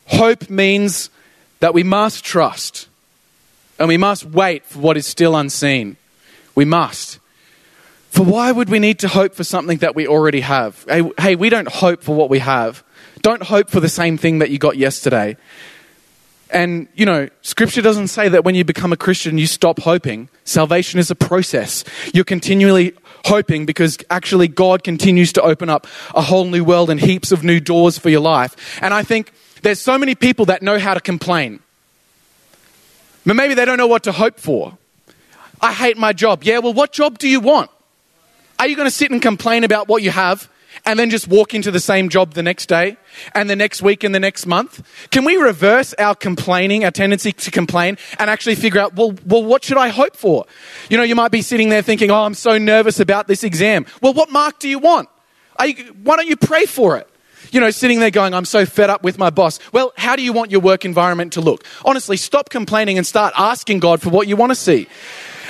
Hope 0.07 0.49
means 0.49 1.09
that 1.59 1.73
we 1.73 1.83
must 1.83 2.23
trust 2.23 2.87
and 3.77 3.89
we 3.89 3.97
must 3.97 4.23
wait 4.23 4.65
for 4.65 4.79
what 4.79 4.97
is 4.97 5.05
still 5.05 5.35
unseen. 5.35 5.97
We 6.55 6.63
must. 6.63 7.19
For 8.09 8.23
why 8.23 8.51
would 8.51 8.69
we 8.69 8.79
need 8.79 8.99
to 8.99 9.09
hope 9.09 9.35
for 9.35 9.43
something 9.43 9.79
that 9.79 9.93
we 9.93 10.07
already 10.07 10.39
have? 10.39 10.85
Hey, 10.87 11.11
hey, 11.19 11.35
we 11.35 11.49
don't 11.49 11.67
hope 11.67 12.01
for 12.01 12.15
what 12.15 12.29
we 12.29 12.39
have. 12.39 12.83
Don't 13.21 13.43
hope 13.43 13.69
for 13.69 13.81
the 13.81 13.89
same 13.89 14.17
thing 14.17 14.39
that 14.39 14.49
you 14.49 14.57
got 14.57 14.77
yesterday. 14.77 15.35
And, 16.49 16.87
you 16.95 17.05
know, 17.05 17.27
scripture 17.41 17.81
doesn't 17.81 18.07
say 18.07 18.29
that 18.29 18.45
when 18.45 18.55
you 18.55 18.63
become 18.63 18.93
a 18.93 18.97
Christian, 18.97 19.37
you 19.37 19.47
stop 19.47 19.79
hoping. 19.79 20.29
Salvation 20.45 20.97
is 20.97 21.11
a 21.11 21.15
process. 21.15 21.83
You're 22.13 22.23
continually 22.23 22.93
hoping 23.25 23.65
because 23.65 23.97
actually 24.09 24.47
God 24.47 24.83
continues 24.83 25.33
to 25.33 25.41
open 25.41 25.69
up 25.69 25.87
a 26.15 26.21
whole 26.21 26.45
new 26.45 26.63
world 26.63 26.89
and 26.89 26.99
heaps 26.99 27.31
of 27.31 27.43
new 27.43 27.59
doors 27.59 27.97
for 27.97 28.09
your 28.09 28.21
life. 28.21 28.79
And 28.81 28.93
I 28.93 29.03
think 29.03 29.31
there's 29.61 29.79
so 29.79 29.97
many 29.97 30.15
people 30.15 30.45
that 30.45 30.61
know 30.61 30.79
how 30.79 30.93
to 30.93 31.01
complain. 31.01 31.59
But 33.25 33.35
maybe 33.35 33.53
they 33.53 33.65
don't 33.65 33.77
know 33.77 33.87
what 33.87 34.03
to 34.03 34.11
hope 34.11 34.39
for. 34.39 34.77
I 35.61 35.73
hate 35.73 35.97
my 35.97 36.13
job. 36.13 36.43
Yeah, 36.43 36.59
well, 36.59 36.73
what 36.73 36.93
job 36.93 37.17
do 37.17 37.27
you 37.27 37.39
want? 37.39 37.69
Are 38.59 38.67
you 38.67 38.75
going 38.75 38.87
to 38.87 38.93
sit 38.95 39.11
and 39.11 39.21
complain 39.21 39.63
about 39.63 39.87
what 39.87 40.01
you 40.01 40.11
have 40.11 40.49
and 40.87 40.97
then 40.97 41.09
just 41.09 41.27
walk 41.27 41.53
into 41.53 41.69
the 41.69 41.81
same 41.81 42.07
job 42.07 42.33
the 42.33 42.41
next 42.41 42.67
day 42.67 42.95
and 43.35 43.49
the 43.49 43.55
next 43.55 43.81
week 43.81 44.05
and 44.05 44.15
the 44.15 44.19
next 44.19 44.45
month? 44.47 44.81
Can 45.11 45.25
we 45.25 45.35
reverse 45.35 45.93
our 45.95 46.15
complaining, 46.15 46.85
our 46.85 46.91
tendency 46.91 47.33
to 47.33 47.51
complain, 47.51 47.97
and 48.17 48.29
actually 48.29 48.55
figure 48.55 48.79
out, 48.79 48.95
well, 48.95 49.13
well, 49.25 49.43
what 49.43 49.65
should 49.65 49.77
I 49.77 49.89
hope 49.89 50.15
for? 50.15 50.45
You 50.89 50.95
know, 50.95 51.03
you 51.03 51.13
might 51.13 51.31
be 51.31 51.41
sitting 51.41 51.67
there 51.67 51.81
thinking, 51.81 52.09
oh, 52.09 52.23
I'm 52.23 52.33
so 52.33 52.57
nervous 52.57 53.01
about 53.01 53.27
this 53.27 53.43
exam. 53.43 53.85
Well, 54.01 54.13
what 54.13 54.31
mark 54.31 54.59
do 54.59 54.69
you 54.69 54.79
want? 54.79 55.09
You, 55.61 55.73
why 56.03 56.15
don't 56.15 56.27
you 56.27 56.37
pray 56.37 56.65
for 56.65 56.97
it? 56.97 57.09
you 57.51 57.61
know, 57.61 57.69
sitting 57.69 57.99
there 57.99 58.11
going, 58.11 58.33
I'm 58.33 58.45
so 58.45 58.65
fed 58.65 58.89
up 58.89 59.03
with 59.03 59.17
my 59.17 59.29
boss. 59.29 59.59
Well, 59.71 59.93
how 59.97 60.15
do 60.15 60.21
you 60.21 60.33
want 60.33 60.51
your 60.51 60.59
work 60.59 60.85
environment 60.85 61.33
to 61.33 61.41
look? 61.41 61.63
Honestly, 61.85 62.17
stop 62.17 62.49
complaining 62.49 62.97
and 62.97 63.07
start 63.07 63.33
asking 63.37 63.79
God 63.79 64.01
for 64.01 64.09
what 64.09 64.27
you 64.27 64.35
want 64.35 64.51
to 64.51 64.55
see. 64.55 64.87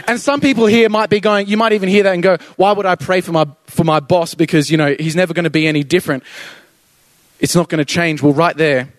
And 0.05 0.19
some 0.19 0.41
people 0.41 0.65
here 0.65 0.89
might 0.89 1.09
be 1.09 1.19
going, 1.19 1.47
you 1.47 1.57
might 1.57 1.73
even 1.73 1.89
hear 1.89 2.03
that 2.03 2.13
and 2.13 2.21
go, 2.21 2.37
why 2.55 2.71
would 2.71 2.85
I 2.85 2.95
pray 2.95 3.21
for 3.21 3.31
my, 3.31 3.45
for 3.65 3.83
my 3.83 3.99
boss? 3.99 4.35
Because, 4.35 4.69
you 4.69 4.77
know, 4.77 4.95
he's 4.99 5.15
never 5.15 5.33
going 5.33 5.45
to 5.45 5.49
be 5.49 5.67
any 5.67 5.83
different. 5.83 6.23
It's 7.39 7.55
not 7.55 7.69
going 7.69 7.79
to 7.79 7.85
change. 7.85 8.21
Well, 8.21 8.33
right 8.33 8.55
there, 8.55 8.89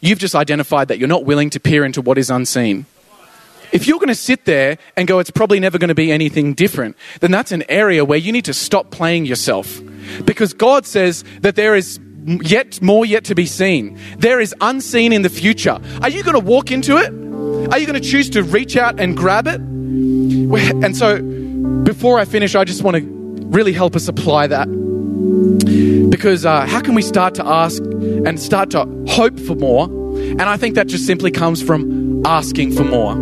you've 0.00 0.18
just 0.18 0.34
identified 0.34 0.88
that 0.88 0.98
you're 0.98 1.08
not 1.08 1.24
willing 1.24 1.50
to 1.50 1.60
peer 1.60 1.84
into 1.84 2.00
what 2.00 2.18
is 2.18 2.30
unseen. 2.30 2.86
If 3.70 3.86
you're 3.86 3.98
going 3.98 4.08
to 4.08 4.14
sit 4.14 4.46
there 4.46 4.78
and 4.96 5.06
go, 5.06 5.18
it's 5.18 5.30
probably 5.30 5.60
never 5.60 5.76
going 5.76 5.88
to 5.88 5.94
be 5.94 6.10
anything 6.10 6.54
different, 6.54 6.96
then 7.20 7.30
that's 7.30 7.52
an 7.52 7.64
area 7.68 8.04
where 8.04 8.18
you 8.18 8.32
need 8.32 8.46
to 8.46 8.54
stop 8.54 8.90
playing 8.90 9.26
yourself. 9.26 9.80
Because 10.24 10.54
God 10.54 10.86
says 10.86 11.22
that 11.40 11.54
there 11.54 11.74
is 11.74 12.00
yet 12.24 12.80
more 12.80 13.04
yet 13.04 13.24
to 13.24 13.34
be 13.34 13.46
seen. 13.46 13.98
There 14.18 14.40
is 14.40 14.54
unseen 14.60 15.12
in 15.12 15.22
the 15.22 15.28
future. 15.28 15.78
Are 16.00 16.08
you 16.08 16.22
going 16.22 16.34
to 16.34 16.44
walk 16.44 16.70
into 16.70 16.96
it? 16.96 17.12
Are 17.70 17.78
you 17.78 17.86
going 17.86 18.00
to 18.00 18.08
choose 18.08 18.30
to 18.30 18.42
reach 18.42 18.76
out 18.76 18.98
and 18.98 19.16
grab 19.16 19.46
it? 19.46 19.60
And 19.60 20.96
so, 20.96 21.20
before 21.84 22.18
I 22.18 22.24
finish, 22.24 22.54
I 22.54 22.64
just 22.64 22.82
want 22.82 22.96
to 22.96 23.02
really 23.48 23.72
help 23.72 23.96
us 23.96 24.08
apply 24.08 24.46
that. 24.48 24.68
Because 26.10 26.46
uh, 26.46 26.66
how 26.66 26.80
can 26.80 26.94
we 26.94 27.02
start 27.02 27.34
to 27.34 27.46
ask 27.46 27.82
and 27.82 28.40
start 28.40 28.70
to 28.70 28.86
hope 29.08 29.38
for 29.38 29.54
more? 29.54 29.84
And 29.84 30.42
I 30.42 30.56
think 30.56 30.74
that 30.74 30.86
just 30.86 31.06
simply 31.06 31.30
comes 31.30 31.62
from 31.62 32.24
asking 32.26 32.72
for 32.72 32.84
more. 32.84 33.14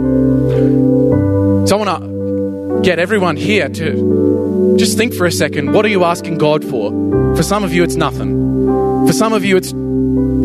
So 1.67 1.77
I 1.77 1.85
want 1.85 2.03
to 2.03 2.81
get 2.83 2.99
everyone 2.99 3.37
here 3.37 3.69
to 3.69 4.77
just 4.79 4.97
think 4.97 5.15
for 5.15 5.27
a 5.27 5.33
second 5.33 5.73
what 5.73 5.85
are 5.85 5.89
you 5.89 6.05
asking 6.05 6.39
God 6.39 6.65
for? 6.65 6.91
For 7.37 7.43
some 7.43 7.65
of 7.65 7.73
you, 7.73 7.83
it's 7.83 7.97
nothing. 7.97 9.07
For 9.07 9.13
some 9.13 9.33
of 9.33 9.45
you, 9.45 9.57
it's 9.57 9.73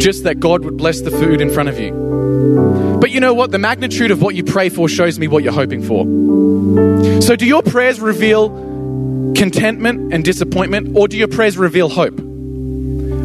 just 0.04 0.24
that 0.24 0.39
God 0.39 0.65
would 0.65 0.78
bless 0.78 1.02
the 1.02 1.12
food 1.12 1.41
in 1.41 1.50
front 1.50 1.70
of 1.70 1.80
you. 1.80 2.01
But 2.99 3.12
you 3.12 3.19
know 3.19 3.34
what? 3.34 3.51
The 3.51 3.60
magnitude 3.60 4.12
of 4.12 4.21
what 4.21 4.36
you 4.36 4.43
pray 4.43 4.69
for 4.69 4.88
shows 4.88 5.19
me 5.19 5.27
what 5.27 5.43
you're 5.43 5.54
hoping 5.54 5.82
for. 5.82 6.04
So, 7.21 7.36
do 7.36 7.45
your 7.45 7.63
prayers 7.63 7.99
reveal 7.99 8.49
contentment 9.36 10.13
and 10.13 10.23
disappointment, 10.23 10.95
or 10.95 11.08
do 11.08 11.17
your 11.17 11.27
prayers 11.27 11.58
reveal 11.58 11.89
hope? 11.89 12.19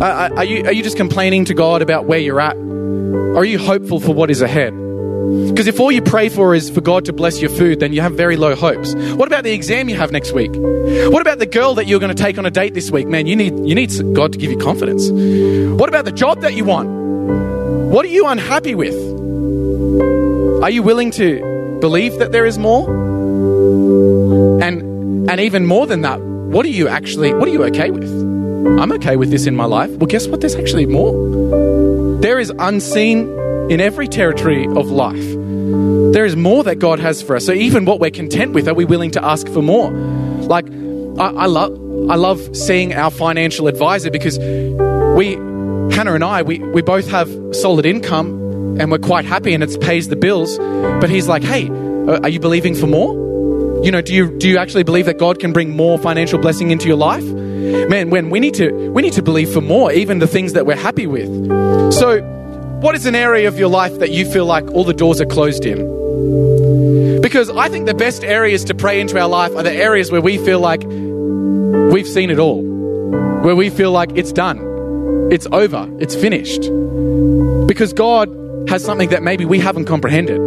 are, 0.00 0.44
you, 0.44 0.64
are 0.64 0.72
you 0.72 0.83
just 0.83 0.96
complaining 0.96 1.44
to 1.46 1.55
God 1.55 1.83
about 1.83 2.07
where 2.07 2.18
you're 2.18 2.40
at? 2.40 2.57
Or 2.57 3.38
are 3.38 3.44
you 3.44 3.59
hopeful 3.59 4.00
for 4.00 4.12
what 4.12 4.31
is 4.31 4.42
ahead? 4.42 4.74
Because 4.74 5.66
if 5.66 5.81
all 5.81 5.90
you 5.90 6.02
pray 6.02 6.29
for 6.29 6.55
is 6.55 6.70
for 6.70 6.81
God 6.81 7.05
to 7.07 7.12
bless 7.12 7.40
your 7.40 7.50
food, 7.50 7.81
then 7.81 7.92
you 7.92 8.00
have 8.00 8.12
very 8.12 8.37
low 8.37 8.55
hopes. 8.55 8.94
What 8.94 9.26
about 9.26 9.42
the 9.42 9.52
exam 9.52 9.88
you 9.88 9.96
have 9.96 10.12
next 10.12 10.33
week? 10.33 10.52
What 10.55 11.20
about 11.20 11.38
the 11.38 11.46
girl 11.46 11.74
that 11.74 11.87
you're 11.87 11.98
going 11.98 12.14
to 12.14 12.22
take 12.22 12.38
on 12.38 12.46
a 12.46 12.50
date 12.50 12.74
this 12.74 12.90
week? 12.90 13.09
Man, 13.09 13.26
you 13.26 13.35
need, 13.35 13.59
you 13.66 13.74
need 13.74 13.90
God 14.14 14.33
to 14.33 14.38
give 14.38 14.52
you 14.52 14.59
confidence. 14.59 15.11
What 15.11 15.88
about 15.88 16.05
the 16.05 16.12
job 16.12 16.42
that 16.42 16.55
you 16.55 16.64
want? 16.64 17.06
What 17.97 18.05
are 18.05 18.09
you 18.09 18.27
unhappy 18.27 18.75
with? 18.75 18.95
Are 20.63 20.69
you 20.69 20.83
willing 20.83 21.11
to 21.13 21.79
believe 21.81 22.19
that 22.19 22.31
there 22.31 22.45
is 22.45 22.59
more? 22.59 22.91
And, 24.63 25.31
and 25.31 25.41
even 25.41 25.65
more 25.65 25.87
than 25.87 26.03
that, 26.03 26.21
what 26.21 26.67
are 26.67 26.69
you 26.69 26.89
actually, 26.89 27.33
what 27.33 27.49
are 27.49 27.53
you 27.53 27.65
okay 27.65 27.91
with? 27.91 28.07
I'm 28.79 28.93
okay 28.93 29.17
with 29.17 29.31
this 29.31 29.47
in 29.47 29.57
my 29.57 29.65
life. 29.65 29.89
Well, 29.93 30.09
guess 30.09 30.29
what? 30.29 30.43
There's 30.43 30.57
actually 30.57 30.85
more. 30.85 32.19
There 32.21 32.39
is 32.39 32.53
unseen 32.59 33.31
in 33.71 33.81
every 33.81 34.09
territory 34.09 34.67
of 34.67 34.91
life. 34.91 35.33
There 36.13 36.27
is 36.27 36.37
more 36.37 36.65
that 36.65 36.79
God 36.79 37.01
has 37.01 37.23
for 37.23 37.35
us. 37.35 37.47
So 37.47 37.53
even 37.53 37.87
what 37.87 37.99
we're 37.99 38.11
content 38.11 38.53
with, 38.53 38.69
are 38.69 38.75
we 38.75 38.85
willing 38.85 39.13
to 39.13 39.25
ask 39.25 39.49
for 39.49 39.63
more? 39.63 39.91
Like, 39.91 40.67
I, 41.19 41.31
I 41.31 41.47
love, 41.47 41.73
I 42.11 42.17
love 42.17 42.55
seeing 42.55 42.93
our 42.93 43.11
financial 43.11 43.69
advisor 43.69 44.11
because 44.11 44.39
we, 44.39 45.39
Hannah 45.97 46.13
and 46.13 46.23
I, 46.23 46.43
we, 46.43 46.59
we 46.59 46.83
both 46.83 47.09
have 47.09 47.35
solid 47.53 47.87
income 47.87 48.79
and 48.79 48.91
we're 48.91 48.99
quite 48.99 49.25
happy 49.25 49.55
and 49.55 49.63
it 49.65 49.81
pays 49.81 50.09
the 50.09 50.17
bills. 50.17 50.59
But 50.59 51.09
he's 51.09 51.27
like, 51.27 51.43
hey, 51.43 51.71
uh, 51.71 52.21
are 52.23 52.29
you 52.29 52.39
believing 52.39 52.75
for 52.75 52.87
more? 52.87 53.15
You 53.83 53.91
know, 53.91 54.03
do 54.03 54.15
you 54.15 54.37
do 54.37 54.47
you 54.47 54.59
actually 54.59 54.83
believe 54.83 55.07
that 55.07 55.17
God 55.17 55.39
can 55.39 55.55
bring 55.55 55.75
more 55.75 55.99
financial 55.99 56.39
blessing 56.39 56.71
into 56.71 56.87
your 56.87 56.99
life? 56.99 57.25
Man, 57.25 58.11
when 58.11 58.29
we 58.29 58.41
need 58.41 58.53
to 58.55 58.71
we 58.91 59.01
need 59.01 59.15
to 59.15 59.23
believe 59.23 59.51
for 59.51 59.63
more, 59.63 59.91
even 59.91 60.19
the 60.19 60.27
things 60.27 60.53
that 60.53 60.67
we're 60.67 60.77
happy 60.77 61.07
with. 61.07 61.29
So 61.95 62.21
what 62.83 62.95
is 62.95 63.07
an 63.07 63.15
area 63.15 63.49
of 63.49 63.59
your 63.59 63.71
life 63.71 63.99
that 63.99 64.11
you 64.11 64.31
feel 64.31 64.45
like 64.45 64.71
all 64.73 64.85
the 64.85 64.93
doors 64.93 65.19
are 65.23 65.27
closed 65.27 65.65
in? 65.65 65.79
Because 67.23 67.49
I 67.49 67.71
think 67.71 67.87
the 67.87 67.95
best 67.95 68.23
areas 68.23 68.65
to 68.65 68.75
pray 68.75 69.01
into 69.01 69.19
our 69.19 69.29
life 69.29 69.57
are 69.57 69.63
the 69.63 69.73
areas 69.73 70.13
where 70.13 70.21
we 70.21 70.37
feel 70.37 70.61
like 70.61 70.85
we've 70.85 72.07
seen 72.07 72.31
it 72.31 72.39
all, 72.39 72.63
where 73.41 73.57
we 73.57 73.71
feel 73.71 73.93
like 73.93 74.11
it's 74.15 74.33
done, 74.33 74.59
it's 75.31 75.47
over, 75.53 75.89
it's 75.99 76.15
finished. 76.15 76.62
Because 77.67 77.93
God 77.93 78.29
has 78.69 78.85
something 78.85 79.11
that 79.11 79.23
maybe 79.23 79.45
we 79.45 79.59
haven't 79.59 79.85
comprehended. 79.87 80.39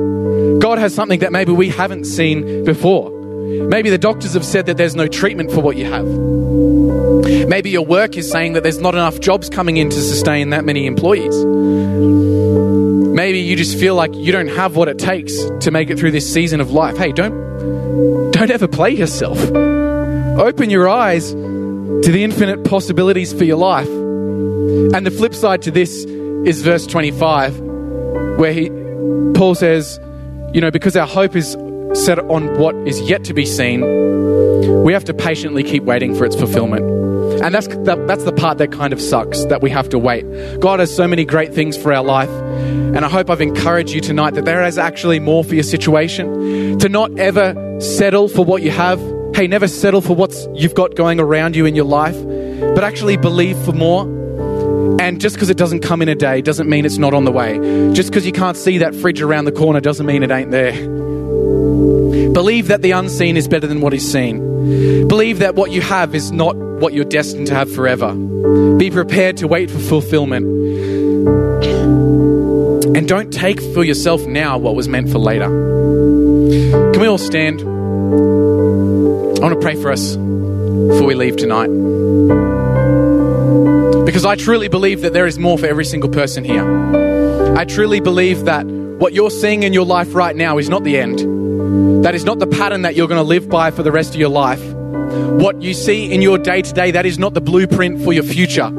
God 0.61 0.77
has 0.77 0.93
something 0.93 1.19
that 1.19 1.31
maybe 1.31 1.51
we 1.51 1.69
haven't 1.69 2.05
seen 2.05 2.63
before. 2.65 3.11
Maybe 3.11 3.89
the 3.89 3.97
doctors 3.97 4.33
have 4.33 4.45
said 4.45 4.65
that 4.67 4.77
there's 4.77 4.95
no 4.95 5.07
treatment 5.07 5.51
for 5.51 5.61
what 5.61 5.75
you 5.75 5.85
have. 5.85 6.05
Maybe 7.47 7.69
your 7.69 7.85
work 7.85 8.15
is 8.17 8.29
saying 8.29 8.53
that 8.53 8.63
there's 8.63 8.79
not 8.79 8.93
enough 8.93 9.19
jobs 9.19 9.49
coming 9.49 9.77
in 9.77 9.89
to 9.89 10.01
sustain 10.01 10.51
that 10.51 10.65
many 10.65 10.85
employees. 10.85 11.35
Maybe 13.13 13.39
you 13.39 13.55
just 13.55 13.77
feel 13.79 13.95
like 13.95 14.13
you 14.13 14.31
don't 14.31 14.49
have 14.49 14.75
what 14.75 14.87
it 14.87 14.99
takes 14.99 15.33
to 15.61 15.71
make 15.71 15.89
it 15.89 15.97
through 15.97 16.11
this 16.11 16.31
season 16.31 16.61
of 16.61 16.71
life. 16.71 16.97
Hey, 16.97 17.11
don't 17.11 18.31
don't 18.31 18.51
ever 18.51 18.67
play 18.67 18.91
yourself. 18.91 19.39
Open 19.51 20.69
your 20.69 20.87
eyes 20.87 21.31
to 21.31 22.11
the 22.11 22.23
infinite 22.23 22.63
possibilities 22.63 23.33
for 23.33 23.43
your 23.43 23.57
life. 23.57 23.89
And 24.95 25.05
the 25.05 25.11
flip 25.11 25.35
side 25.35 25.61
to 25.63 25.71
this 25.71 26.05
is 26.05 26.61
verse 26.61 26.87
25 26.87 27.59
where 28.39 28.53
he 28.53 28.69
Paul 29.35 29.53
says, 29.55 29.99
you 30.53 30.61
know, 30.61 30.71
because 30.71 30.95
our 30.95 31.07
hope 31.07 31.35
is 31.35 31.57
set 31.93 32.19
on 32.19 32.57
what 32.57 32.75
is 32.87 33.01
yet 33.01 33.23
to 33.25 33.33
be 33.33 33.45
seen, 33.45 33.81
we 34.83 34.93
have 34.93 35.03
to 35.05 35.13
patiently 35.13 35.63
keep 35.63 35.83
waiting 35.83 36.15
for 36.15 36.25
its 36.25 36.35
fulfillment. 36.35 36.85
And 37.41 37.53
that's 37.53 37.67
the, 37.67 38.03
that's 38.07 38.23
the 38.23 38.31
part 38.31 38.57
that 38.57 38.71
kind 38.71 38.93
of 38.93 39.01
sucks 39.01 39.45
that 39.45 39.61
we 39.61 39.69
have 39.69 39.89
to 39.89 39.99
wait. 39.99 40.25
God 40.59 40.79
has 40.79 40.93
so 40.93 41.07
many 41.07 41.25
great 41.25 41.53
things 41.53 41.77
for 41.77 41.93
our 41.93 42.03
life. 42.03 42.29
And 42.29 42.99
I 42.99 43.09
hope 43.09 43.29
I've 43.29 43.41
encouraged 43.41 43.93
you 43.93 44.01
tonight 44.01 44.33
that 44.35 44.45
there 44.45 44.65
is 44.65 44.77
actually 44.77 45.19
more 45.19 45.43
for 45.43 45.53
your 45.53 45.63
situation. 45.63 46.79
To 46.79 46.89
not 46.89 47.17
ever 47.19 47.79
settle 47.79 48.27
for 48.27 48.43
what 48.43 48.61
you 48.61 48.71
have. 48.71 48.99
Hey, 49.35 49.47
never 49.47 49.67
settle 49.67 50.01
for 50.01 50.15
what 50.15 50.33
you've 50.53 50.73
got 50.73 50.95
going 50.95 51.19
around 51.19 51.55
you 51.55 51.65
in 51.65 51.75
your 51.75 51.85
life, 51.85 52.17
but 52.75 52.83
actually 52.83 53.15
believe 53.15 53.57
for 53.59 53.73
more 53.73 54.18
And 54.99 55.21
just 55.21 55.35
because 55.35 55.49
it 55.49 55.57
doesn't 55.57 55.79
come 55.79 56.01
in 56.01 56.09
a 56.09 56.15
day 56.15 56.41
doesn't 56.41 56.69
mean 56.69 56.85
it's 56.85 56.97
not 56.97 57.13
on 57.13 57.23
the 57.23 57.31
way. 57.31 57.57
Just 57.93 58.09
because 58.09 58.25
you 58.25 58.33
can't 58.33 58.57
see 58.57 58.79
that 58.79 58.93
fridge 58.93 59.21
around 59.21 59.45
the 59.45 59.51
corner 59.53 59.79
doesn't 59.79 60.05
mean 60.05 60.23
it 60.23 60.29
ain't 60.29 60.51
there. 60.51 60.73
Believe 62.33 62.67
that 62.67 62.81
the 62.81 62.91
unseen 62.91 63.37
is 63.37 63.47
better 63.47 63.65
than 63.65 63.79
what 63.79 63.93
is 63.93 64.09
seen. 64.09 65.07
Believe 65.07 65.39
that 65.39 65.55
what 65.55 65.71
you 65.71 65.81
have 65.81 66.13
is 66.13 66.31
not 66.31 66.55
what 66.55 66.93
you're 66.93 67.05
destined 67.05 67.47
to 67.47 67.53
have 67.53 67.73
forever. 67.73 68.13
Be 68.77 68.91
prepared 68.91 69.37
to 69.37 69.47
wait 69.47 69.71
for 69.71 69.79
fulfillment. 69.79 70.45
And 72.95 73.07
don't 73.07 73.31
take 73.31 73.61
for 73.61 73.83
yourself 73.85 74.25
now 74.25 74.57
what 74.57 74.75
was 74.75 74.89
meant 74.89 75.09
for 75.09 75.19
later. 75.19 75.47
Can 75.47 76.99
we 76.99 77.07
all 77.07 77.17
stand? 77.17 77.61
I 77.61 77.63
want 79.41 79.53
to 79.53 79.59
pray 79.61 79.75
for 79.75 79.91
us 79.91 80.17
before 80.17 81.07
we 81.07 81.15
leave 81.15 81.37
tonight. 81.37 81.69
Because 84.19 84.37
I 84.37 84.43
truly 84.43 84.67
believe 84.67 84.99
that 85.03 85.13
there 85.13 85.27
is 85.27 85.39
more 85.39 85.57
for 85.57 85.65
every 85.65 85.85
single 85.85 86.09
person 86.09 86.43
here. 86.43 87.55
I 87.55 87.63
truly 87.63 88.01
believe 88.01 88.43
that 88.43 88.65
what 88.65 89.13
you're 89.13 89.31
seeing 89.31 89.63
in 89.63 89.71
your 89.71 89.85
life 89.85 90.13
right 90.13 90.35
now 90.35 90.57
is 90.57 90.67
not 90.67 90.83
the 90.83 90.97
end. 90.97 92.03
That 92.03 92.15
is 92.15 92.25
not 92.25 92.39
the 92.39 92.47
pattern 92.47 92.81
that 92.81 92.95
you're 92.95 93.07
going 93.07 93.21
to 93.21 93.23
live 93.23 93.47
by 93.47 93.71
for 93.71 93.81
the 93.81 93.93
rest 93.93 94.09
of 94.09 94.19
your 94.19 94.27
life. 94.27 94.61
What 95.39 95.61
you 95.61 95.73
see 95.73 96.11
in 96.11 96.21
your 96.21 96.37
day 96.37 96.61
to 96.61 96.73
day, 96.73 96.91
that 96.91 97.05
is 97.05 97.17
not 97.17 97.33
the 97.33 97.39
blueprint 97.39 98.03
for 98.03 98.11
your 98.11 98.23
future. 98.23 98.69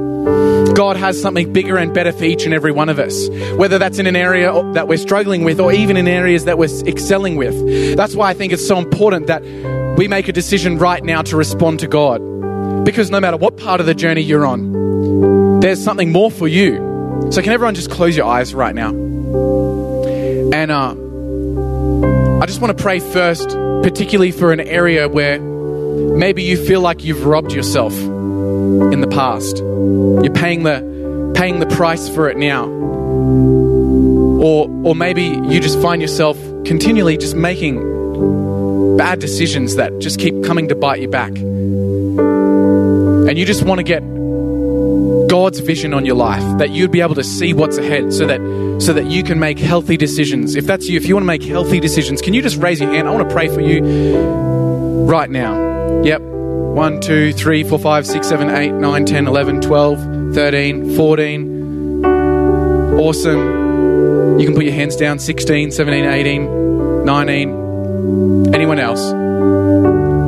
God 0.74 0.98
has 0.98 1.18
something 1.18 1.50
bigger 1.54 1.78
and 1.78 1.94
better 1.94 2.12
for 2.12 2.24
each 2.24 2.44
and 2.44 2.52
every 2.52 2.70
one 2.70 2.90
of 2.90 2.98
us, 2.98 3.30
whether 3.56 3.78
that's 3.78 3.98
in 3.98 4.06
an 4.06 4.16
area 4.16 4.52
that 4.74 4.88
we're 4.88 4.98
struggling 4.98 5.42
with 5.42 5.58
or 5.58 5.72
even 5.72 5.96
in 5.96 6.06
areas 6.06 6.44
that 6.44 6.58
we're 6.58 6.84
excelling 6.86 7.36
with. 7.36 7.96
That's 7.96 8.14
why 8.14 8.28
I 8.28 8.34
think 8.34 8.52
it's 8.52 8.68
so 8.68 8.76
important 8.76 9.26
that 9.28 9.42
we 9.96 10.06
make 10.06 10.28
a 10.28 10.32
decision 10.32 10.76
right 10.76 11.02
now 11.02 11.22
to 11.22 11.34
respond 11.34 11.80
to 11.80 11.86
God. 11.86 12.20
Because 12.84 13.10
no 13.10 13.20
matter 13.20 13.38
what 13.38 13.56
part 13.56 13.80
of 13.80 13.86
the 13.86 13.94
journey 13.94 14.20
you're 14.20 14.44
on, 14.44 14.69
there's 15.60 15.82
something 15.82 16.12
more 16.12 16.30
for 16.30 16.48
you. 16.48 17.28
So, 17.30 17.42
can 17.42 17.52
everyone 17.52 17.74
just 17.74 17.90
close 17.90 18.16
your 18.16 18.26
eyes 18.26 18.54
right 18.54 18.74
now? 18.74 18.90
And 18.90 20.70
uh, 20.70 20.94
I 22.42 22.46
just 22.46 22.60
want 22.60 22.76
to 22.76 22.82
pray 22.82 23.00
first, 23.00 23.50
particularly 23.50 24.32
for 24.32 24.52
an 24.52 24.60
area 24.60 25.08
where 25.08 25.38
maybe 25.38 26.42
you 26.42 26.56
feel 26.66 26.80
like 26.80 27.04
you've 27.04 27.24
robbed 27.24 27.52
yourself 27.52 27.92
in 27.92 29.00
the 29.00 29.08
past. 29.08 29.58
You're 29.58 30.32
paying 30.32 30.62
the 30.62 31.32
paying 31.36 31.60
the 31.60 31.66
price 31.66 32.08
for 32.08 32.28
it 32.28 32.36
now. 32.36 32.64
Or 34.42 34.68
or 34.84 34.94
maybe 34.94 35.24
you 35.24 35.60
just 35.60 35.80
find 35.80 36.00
yourself 36.00 36.36
continually 36.64 37.16
just 37.18 37.36
making 37.36 38.96
bad 38.96 39.18
decisions 39.18 39.76
that 39.76 39.98
just 39.98 40.18
keep 40.18 40.42
coming 40.42 40.68
to 40.68 40.74
bite 40.74 41.00
you 41.00 41.08
back. 41.08 41.32
And 43.28 43.38
you 43.38 43.44
just 43.44 43.62
want 43.62 43.78
to 43.78 43.84
get 43.84 44.02
God's 45.30 45.60
vision 45.60 45.94
on 45.94 46.04
your 46.04 46.16
life, 46.16 46.42
that 46.58 46.70
you'd 46.70 46.90
be 46.90 47.00
able 47.00 47.14
to 47.14 47.22
see 47.22 47.52
what's 47.52 47.78
ahead 47.78 48.12
so 48.12 48.26
that 48.26 48.40
so 48.80 48.92
that 48.92 49.06
you 49.06 49.22
can 49.22 49.38
make 49.38 49.60
healthy 49.60 49.96
decisions. 49.96 50.56
If 50.56 50.66
that's 50.66 50.88
you, 50.88 50.96
if 50.96 51.06
you 51.06 51.14
want 51.14 51.22
to 51.22 51.28
make 51.28 51.44
healthy 51.44 51.78
decisions, 51.78 52.20
can 52.20 52.34
you 52.34 52.42
just 52.42 52.56
raise 52.56 52.80
your 52.80 52.90
hand? 52.90 53.06
I 53.06 53.12
want 53.14 53.28
to 53.28 53.32
pray 53.32 53.46
for 53.48 53.60
you 53.60 53.80
right 55.04 55.30
now. 55.30 56.02
Yep. 56.02 56.22
1, 56.22 57.00
2, 57.00 57.32
3, 57.32 57.62
4, 57.62 57.78
5, 57.78 58.06
6, 58.06 58.28
7, 58.28 58.50
8, 58.50 58.72
9, 58.72 59.04
10, 59.04 59.26
11, 59.28 59.60
12, 59.60 60.34
13, 60.34 60.96
14. 60.96 62.04
Awesome. 62.98 64.38
You 64.40 64.46
can 64.46 64.54
put 64.56 64.64
your 64.64 64.74
hands 64.74 64.96
down 64.96 65.20
16, 65.20 65.70
17, 65.70 66.04
18, 66.06 67.04
19. 67.04 68.54
Anyone 68.54 68.80
else? 68.80 69.10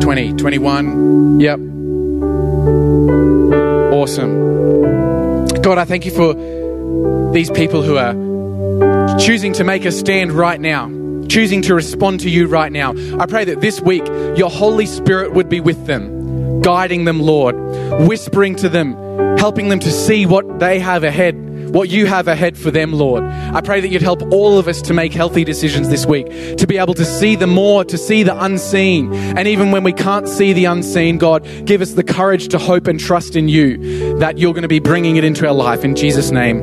20, 0.04 0.34
21. 0.34 1.40
Yep. 1.40 1.58
Awesome. 3.92 4.51
God, 5.62 5.78
I 5.78 5.84
thank 5.84 6.04
you 6.04 6.10
for 6.10 6.34
these 7.32 7.48
people 7.50 7.82
who 7.82 7.96
are 7.96 8.12
choosing 9.18 9.52
to 9.54 9.62
make 9.62 9.84
a 9.84 9.92
stand 9.92 10.32
right 10.32 10.60
now, 10.60 10.88
choosing 11.28 11.62
to 11.62 11.74
respond 11.74 12.18
to 12.20 12.28
you 12.28 12.48
right 12.48 12.72
now. 12.72 12.94
I 13.20 13.26
pray 13.26 13.44
that 13.44 13.60
this 13.60 13.80
week 13.80 14.04
your 14.36 14.50
Holy 14.50 14.86
Spirit 14.86 15.34
would 15.34 15.48
be 15.48 15.60
with 15.60 15.86
them, 15.86 16.62
guiding 16.62 17.04
them, 17.04 17.20
Lord, 17.20 17.54
whispering 18.08 18.56
to 18.56 18.68
them, 18.68 18.96
helping 19.38 19.68
them 19.68 19.78
to 19.78 19.92
see 19.92 20.26
what 20.26 20.58
they 20.58 20.80
have 20.80 21.04
ahead 21.04 21.36
what 21.72 21.88
you 21.88 22.06
have 22.06 22.28
ahead 22.28 22.56
for 22.56 22.70
them, 22.70 22.92
Lord. 22.92 23.24
I 23.24 23.60
pray 23.60 23.80
that 23.80 23.88
you'd 23.88 24.02
help 24.02 24.22
all 24.30 24.58
of 24.58 24.68
us 24.68 24.82
to 24.82 24.94
make 24.94 25.12
healthy 25.12 25.44
decisions 25.44 25.88
this 25.88 26.06
week, 26.06 26.26
to 26.58 26.66
be 26.66 26.78
able 26.78 26.94
to 26.94 27.04
see 27.04 27.34
the 27.34 27.46
more, 27.46 27.84
to 27.84 27.98
see 27.98 28.22
the 28.22 28.38
unseen. 28.44 29.12
And 29.12 29.48
even 29.48 29.70
when 29.70 29.82
we 29.82 29.92
can't 29.92 30.28
see 30.28 30.52
the 30.52 30.66
unseen, 30.66 31.18
God, 31.18 31.46
give 31.64 31.80
us 31.80 31.92
the 31.92 32.04
courage 32.04 32.48
to 32.48 32.58
hope 32.58 32.86
and 32.86 33.00
trust 33.00 33.36
in 33.36 33.48
you 33.48 34.18
that 34.18 34.38
you're 34.38 34.52
going 34.52 34.62
to 34.62 34.68
be 34.68 34.80
bringing 34.80 35.16
it 35.16 35.24
into 35.24 35.46
our 35.46 35.54
life. 35.54 35.84
In 35.84 35.96
Jesus' 35.96 36.30
name, 36.30 36.60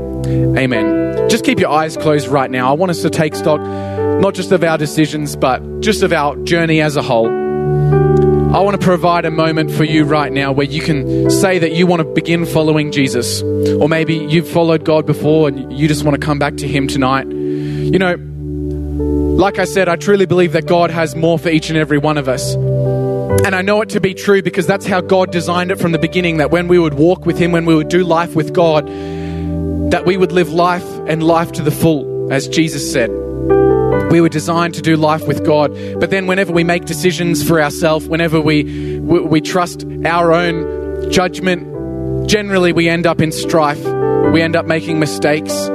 amen. 0.57 1.29
Just 1.29 1.43
keep 1.43 1.59
your 1.59 1.69
eyes 1.69 1.97
closed 1.97 2.27
right 2.27 2.49
now. 2.49 2.69
I 2.69 2.73
want 2.73 2.89
us 2.91 3.01
to 3.01 3.09
take 3.09 3.35
stock 3.35 3.59
not 3.59 4.33
just 4.33 4.51
of 4.51 4.63
our 4.63 4.77
decisions, 4.77 5.35
but 5.35 5.81
just 5.81 6.03
of 6.03 6.11
our 6.11 6.35
journey 6.43 6.81
as 6.81 6.95
a 6.95 7.01
whole. 7.01 8.28
I 8.49 8.61
want 8.61 8.81
to 8.81 8.83
provide 8.83 9.25
a 9.25 9.31
moment 9.31 9.69
for 9.69 9.83
you 9.83 10.05
right 10.05 10.31
now 10.31 10.51
where 10.51 10.65
you 10.65 10.81
can 10.81 11.29
say 11.29 11.59
that 11.59 11.73
you 11.73 11.85
want 11.85 11.99
to 11.99 12.03
begin 12.03 12.47
following 12.47 12.91
Jesus. 12.91 13.43
Or 13.43 13.87
maybe 13.87 14.15
you've 14.15 14.49
followed 14.49 14.83
God 14.83 15.05
before 15.05 15.49
and 15.49 15.71
you 15.71 15.87
just 15.87 16.03
want 16.03 16.19
to 16.19 16.25
come 16.25 16.39
back 16.39 16.57
to 16.57 16.67
Him 16.67 16.87
tonight. 16.87 17.27
You 17.27 17.99
know, 17.99 18.15
like 19.39 19.59
I 19.59 19.65
said, 19.65 19.87
I 19.87 19.97
truly 19.97 20.25
believe 20.25 20.53
that 20.53 20.65
God 20.65 20.89
has 20.89 21.15
more 21.15 21.37
for 21.37 21.49
each 21.49 21.69
and 21.69 21.77
every 21.77 21.99
one 21.99 22.17
of 22.17 22.27
us. 22.27 22.55
And 22.55 23.55
I 23.55 23.61
know 23.61 23.83
it 23.83 23.89
to 23.89 24.01
be 24.01 24.15
true 24.15 24.41
because 24.41 24.65
that's 24.65 24.87
how 24.87 25.01
God 25.01 25.31
designed 25.31 25.69
it 25.69 25.75
from 25.75 25.91
the 25.91 25.99
beginning 25.99 26.37
that 26.37 26.49
when 26.49 26.67
we 26.67 26.79
would 26.79 26.95
walk 26.95 27.27
with 27.27 27.37
Him, 27.37 27.51
when 27.51 27.67
we 27.67 27.75
would 27.75 27.89
do 27.89 28.03
life 28.03 28.35
with 28.35 28.51
God, 28.51 28.87
that 29.91 30.07
we 30.07 30.17
would 30.17 30.31
live 30.31 30.51
life 30.51 30.89
and 31.07 31.21
life 31.21 31.51
to 31.51 31.61
the 31.61 31.71
full, 31.71 32.33
as 32.33 32.47
Jesus 32.47 32.91
said. 32.91 33.11
We 34.09 34.21
were 34.21 34.29
designed 34.29 34.73
to 34.75 34.81
do 34.81 34.95
life 34.95 35.27
with 35.27 35.45
God. 35.45 35.71
But 35.99 36.09
then 36.09 36.27
whenever 36.27 36.51
we 36.51 36.63
make 36.63 36.85
decisions 36.85 37.47
for 37.47 37.61
ourselves, 37.61 38.07
whenever 38.07 38.41
we, 38.41 38.99
we, 38.99 39.19
we 39.21 39.41
trust 39.41 39.85
our 40.05 40.33
own 40.33 41.11
judgment, 41.11 42.27
generally 42.27 42.73
we 42.73 42.89
end 42.89 43.05
up 43.05 43.21
in 43.21 43.31
strife. 43.31 43.83
We 44.31 44.41
end 44.41 44.55
up 44.55 44.65
making 44.65 44.99
mistakes. 44.99 45.69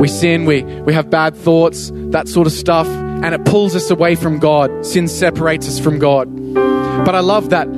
We 0.00 0.08
sin, 0.08 0.46
we, 0.46 0.62
we 0.62 0.92
have 0.94 1.10
bad 1.10 1.36
thoughts, 1.36 1.90
that 2.10 2.28
sort 2.28 2.46
of 2.46 2.52
stuff, 2.52 2.86
and 2.88 3.34
it 3.34 3.44
pulls 3.44 3.76
us 3.76 3.90
away 3.90 4.14
from 4.14 4.38
God. 4.38 4.84
Sin 4.84 5.06
separates 5.06 5.68
us 5.68 5.78
from 5.78 5.98
God. 5.98 6.28
But 6.54 7.14
I 7.14 7.20
love 7.20 7.50
that 7.50 7.68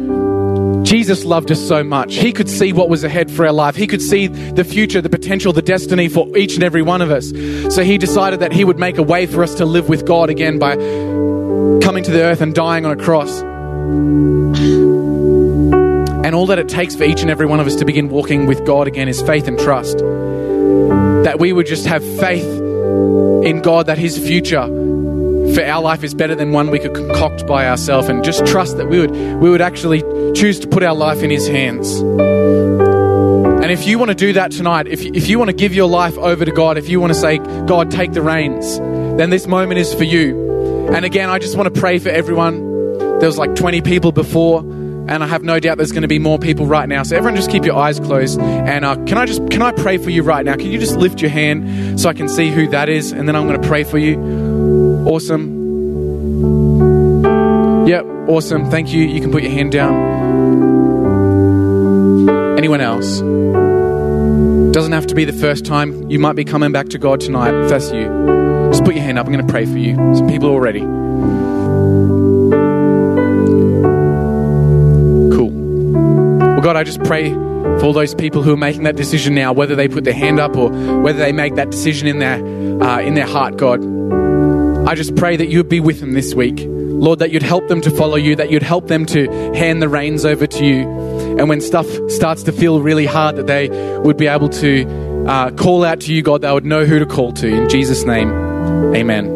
Jesus 0.88 1.24
loved 1.27 1.51
us 1.51 1.61
so 1.68 1.85
much. 1.85 2.14
He 2.14 2.33
could 2.33 2.48
see 2.48 2.72
what 2.72 2.88
was 2.88 3.05
ahead 3.05 3.31
for 3.31 3.44
our 3.44 3.53
life. 3.53 3.77
He 3.77 3.87
could 3.87 4.01
see 4.01 4.27
the 4.29 4.64
future, 4.64 5.03
the 5.03 5.11
potential, 5.11 5.53
the 5.53 5.61
destiny 5.61 6.09
for 6.09 6.35
each 6.35 6.55
and 6.55 6.64
every 6.64 6.81
one 6.81 7.03
of 7.03 7.11
us. 7.11 7.29
So 7.74 7.85
he 7.85 7.98
decided 7.98 8.40
that 8.40 8.53
he 8.53 8.64
would 8.64 8.79
make 8.79 8.96
a 8.96 9.03
way 9.03 9.27
for 9.27 9.42
us 9.42 9.55
to 9.57 9.66
live 9.66 9.90
with 9.90 10.07
God 10.07 10.31
again 10.31 10.59
by 10.59 10.77
coming 10.77 12.05
to 12.05 12.11
the 12.11 12.22
earth 12.22 12.40
and 12.40 12.55
dying 12.55 12.87
on 12.87 12.98
a 12.98 13.05
cross. 13.05 13.42
And 16.24 16.35
all 16.35 16.46
that 16.46 16.59
it 16.59 16.70
takes 16.70 16.96
for 16.96 17.05
each 17.05 17.20
and 17.20 17.31
every 17.31 17.44
one 17.44 17.61
of 17.61 17.66
us 17.66 17.77
to 17.77 17.85
begin 17.85 18.09
walking 18.09 18.46
with 18.46 18.64
God 18.64 18.88
again 18.88 19.09
is 19.09 19.20
faith 19.20 19.46
and 19.46 19.59
trust. 19.59 19.98
That 19.98 21.38
we 21.38 21.53
would 21.53 21.66
just 21.66 21.85
have 21.85 22.03
faith 22.18 22.46
in 23.44 23.61
God 23.61 23.85
that 23.88 23.98
his 23.98 24.16
future 24.16 24.66
for 25.55 25.65
our 25.65 25.83
life 25.83 26.03
is 26.05 26.15
better 26.15 26.35
than 26.35 26.53
one 26.53 26.71
we 26.71 26.79
could 26.79 26.95
concoct 26.95 27.47
by 27.47 27.69
ourselves 27.69 28.09
and 28.09 28.25
just 28.25 28.47
trust 28.47 28.77
that 28.77 28.89
we 28.89 28.99
would 28.99 29.11
we 29.11 29.51
would 29.51 29.61
actually 29.61 30.01
choose 30.35 30.59
to 30.61 30.69
put 30.69 30.83
our 30.83 30.95
life 30.95 31.23
in 31.23 31.31
his 31.31 31.47
hands 31.47 31.97
and 31.99 33.73
if 33.73 33.87
you 33.87 33.99
want 33.99 34.11
to 34.11 34.15
do 34.15 34.33
that 34.33 34.51
tonight 34.51 34.87
if, 34.87 35.03
if 35.03 35.29
you 35.29 35.39
want 35.39 35.49
to 35.49 35.57
give 35.57 35.75
your 35.75 35.89
life 35.89 36.17
over 36.19 36.45
to 36.45 36.53
god 36.53 36.79
if 36.79 36.89
you 36.89 37.01
want 37.01 37.13
to 37.13 37.19
say 37.19 37.39
god 37.67 37.91
take 37.91 38.13
the 38.13 38.23
reins 38.23 38.79
then 39.19 39.31
this 39.31 39.47
moment 39.47 39.79
is 39.79 39.93
for 39.95 40.05
you 40.05 40.89
and 40.93 41.05
again 41.05 41.29
i 41.29 41.39
just 41.39 41.57
want 41.57 41.73
to 41.73 41.81
pray 41.81 41.99
for 41.99 42.09
everyone 42.09 42.67
there 43.19 43.29
was 43.29 43.39
like 43.39 43.55
20 43.55 43.81
people 43.83 44.13
before 44.13 44.61
and 45.09 45.25
I 45.25 45.27
have 45.27 45.43
no 45.43 45.59
doubt 45.59 45.79
there's 45.79 45.91
going 45.91 46.03
to 46.03 46.09
be 46.09 46.19
more 46.19 46.39
people 46.39 46.67
right 46.67 46.87
now. 46.87 47.03
So 47.03 47.17
everyone, 47.17 47.35
just 47.35 47.51
keep 47.51 47.65
your 47.65 47.77
eyes 47.77 47.99
closed. 47.99 48.39
And 48.39 48.85
uh, 48.85 48.95
can 49.07 49.17
I 49.17 49.25
just 49.25 49.49
can 49.51 49.63
I 49.63 49.73
pray 49.73 49.97
for 49.97 50.11
you 50.11 50.23
right 50.23 50.45
now? 50.45 50.55
Can 50.55 50.67
you 50.67 50.79
just 50.79 50.97
lift 50.97 51.23
your 51.23 51.31
hand 51.31 51.99
so 51.99 52.11
I 52.11 52.13
can 52.13 52.29
see 52.29 52.51
who 52.51 52.69
that 52.69 52.91
is, 52.91 53.11
and 53.11 53.27
then 53.27 53.35
I'm 53.35 53.49
going 53.49 53.61
to 53.61 53.67
pray 53.67 53.85
for 53.85 53.97
you. 53.97 54.48
Awesome. 55.07 55.57
Yep, 57.87 58.05
awesome. 58.29 58.71
Thank 58.71 58.93
you. 58.93 59.03
You 59.05 59.21
can 59.21 59.31
put 59.31 59.43
your 59.43 59.53
hand 59.53 59.73
down. 59.73 59.95
Anyone 62.59 62.81
else? 62.81 63.21
Doesn't 64.73 64.93
have 64.93 65.07
to 65.07 65.15
be 65.15 65.25
the 65.25 65.33
first 65.33 65.65
time. 65.65 66.11
You 66.11 66.19
might 66.19 66.35
be 66.35 66.45
coming 66.45 66.73
back 66.73 66.89
to 66.91 66.99
God 66.99 67.21
tonight. 67.21 67.55
If 67.55 67.71
that's 67.71 67.91
you, 67.91 68.05
just 68.71 68.85
put 68.85 68.95
your 68.95 69.05
hand 69.05 69.19
up. 69.19 69.27
I'm 69.27 69.33
going 69.33 69.47
to 69.47 69.51
pray 69.51 69.65
for 69.65 69.79
you. 69.79 69.95
Some 70.15 70.29
people 70.29 70.51
already. 70.51 70.81
Cool. 75.35 75.51
Well, 75.51 76.61
God, 76.61 76.77
I 76.77 76.85
just 76.85 77.03
pray 77.05 77.33
for 77.33 77.85
all 77.85 77.93
those 77.93 78.15
people 78.15 78.43
who 78.43 78.53
are 78.53 78.59
making 78.59 78.83
that 78.83 78.97
decision 78.97 79.35
now, 79.35 79.53
whether 79.53 79.75
they 79.75 79.89
put 79.89 80.05
their 80.05 80.15
hand 80.15 80.39
up 80.39 80.57
or 80.57 80.71
whether 81.01 81.19
they 81.19 81.33
make 81.33 81.55
that 81.55 81.71
decision 81.71 82.07
in 82.07 82.19
their 82.19 82.37
uh, 82.83 83.01
in 83.01 83.15
their 83.15 83.27
heart, 83.27 83.57
God. 83.57 83.83
I 84.88 84.94
just 84.94 85.14
pray 85.16 85.37
that 85.37 85.48
you 85.48 85.59
would 85.59 85.68
be 85.68 85.81
with 85.81 86.01
them 86.01 86.14
this 86.14 86.35
week. 86.35 86.64
Lord, 86.66 87.18
that 87.18 87.31
you'd 87.31 87.42
help 87.42 87.68
them 87.68 87.83
to 87.83 87.90
follow 87.90 88.16
you, 88.16 88.35
that 88.37 88.51
you'd 88.51 88.62
help 88.62 88.88
them 88.88 89.05
to 89.05 89.31
hand 89.53 89.83
the 89.83 89.88
reins 89.88 90.24
over 90.24 90.46
to 90.46 90.64
you. 90.64 90.88
And 91.38 91.46
when 91.46 91.61
stuff 91.61 91.87
starts 92.09 92.42
to 92.44 92.53
feel 92.53 92.81
really 92.81 93.05
hard, 93.05 93.37
that 93.37 93.46
they 93.46 93.68
would 93.98 94.16
be 94.16 94.29
able 94.29 94.48
to 94.48 95.27
uh, 95.29 95.51
call 95.51 95.85
out 95.85 96.01
to 96.01 96.14
you, 96.14 96.22
God, 96.22 96.40
they 96.40 96.51
would 96.51 96.64
know 96.64 96.87
who 96.87 96.98
to 96.98 97.05
call 97.05 97.33
to. 97.35 97.46
In 97.46 97.68
Jesus' 97.68 98.05
name, 98.05 98.31
amen. 98.96 99.27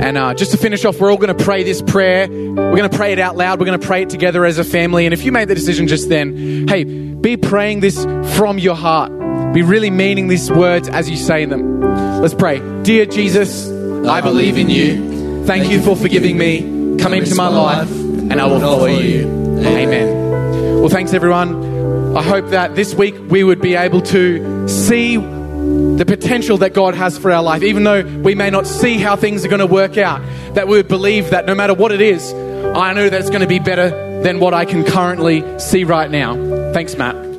And 0.00 0.16
uh, 0.16 0.34
just 0.34 0.52
to 0.52 0.56
finish 0.56 0.84
off, 0.84 1.00
we're 1.00 1.10
all 1.10 1.18
going 1.18 1.36
to 1.36 1.44
pray 1.44 1.64
this 1.64 1.82
prayer. 1.82 2.28
We're 2.28 2.76
going 2.76 2.88
to 2.88 2.96
pray 2.96 3.12
it 3.12 3.18
out 3.18 3.36
loud. 3.36 3.58
We're 3.58 3.66
going 3.66 3.80
to 3.80 3.84
pray 3.84 4.02
it 4.02 4.10
together 4.10 4.44
as 4.44 4.56
a 4.56 4.64
family. 4.64 5.04
And 5.04 5.12
if 5.12 5.24
you 5.24 5.32
made 5.32 5.48
the 5.48 5.56
decision 5.56 5.88
just 5.88 6.08
then, 6.08 6.68
hey, 6.68 6.84
be 6.84 7.36
praying 7.36 7.80
this 7.80 8.04
from 8.36 8.60
your 8.60 8.76
heart. 8.76 9.10
Be 9.52 9.62
really 9.62 9.90
meaning 9.90 10.28
these 10.28 10.48
words 10.48 10.88
as 10.88 11.10
you 11.10 11.16
say 11.16 11.44
them. 11.44 11.80
Let's 12.20 12.34
pray. 12.34 12.60
Dear 12.84 13.04
Jesus, 13.06 13.81
I 14.08 14.20
believe 14.20 14.58
in 14.58 14.68
you. 14.68 15.44
Thank 15.46 15.70
you 15.70 15.80
for 15.82 15.96
forgiving 15.96 16.36
me. 16.36 16.60
Come 16.98 17.14
into 17.14 17.34
my 17.34 17.48
life, 17.48 17.90
and 17.90 18.40
I 18.40 18.46
will 18.46 18.60
follow 18.60 18.86
you. 18.86 19.26
Amen. 19.60 20.80
Well, 20.80 20.88
thanks, 20.88 21.12
everyone. 21.12 22.16
I 22.16 22.22
hope 22.22 22.50
that 22.50 22.74
this 22.74 22.94
week 22.94 23.14
we 23.28 23.42
would 23.42 23.60
be 23.60 23.74
able 23.74 24.02
to 24.02 24.68
see 24.68 25.16
the 25.16 26.04
potential 26.06 26.58
that 26.58 26.74
God 26.74 26.94
has 26.94 27.16
for 27.16 27.30
our 27.30 27.42
life, 27.42 27.62
even 27.62 27.84
though 27.84 28.02
we 28.02 28.34
may 28.34 28.50
not 28.50 28.66
see 28.66 28.98
how 28.98 29.16
things 29.16 29.44
are 29.44 29.48
going 29.48 29.60
to 29.60 29.66
work 29.66 29.96
out, 29.96 30.20
that 30.54 30.68
we 30.68 30.76
would 30.76 30.88
believe 30.88 31.30
that 31.30 31.46
no 31.46 31.54
matter 31.54 31.74
what 31.74 31.92
it 31.92 32.00
is, 32.00 32.32
I 32.32 32.92
know 32.92 33.08
that 33.08 33.20
it's 33.20 33.30
going 33.30 33.42
to 33.42 33.46
be 33.46 33.60
better 33.60 34.22
than 34.22 34.40
what 34.40 34.54
I 34.54 34.64
can 34.64 34.84
currently 34.84 35.58
see 35.58 35.84
right 35.84 36.10
now. 36.10 36.34
Thanks, 36.72 36.96
Matt. 36.96 37.31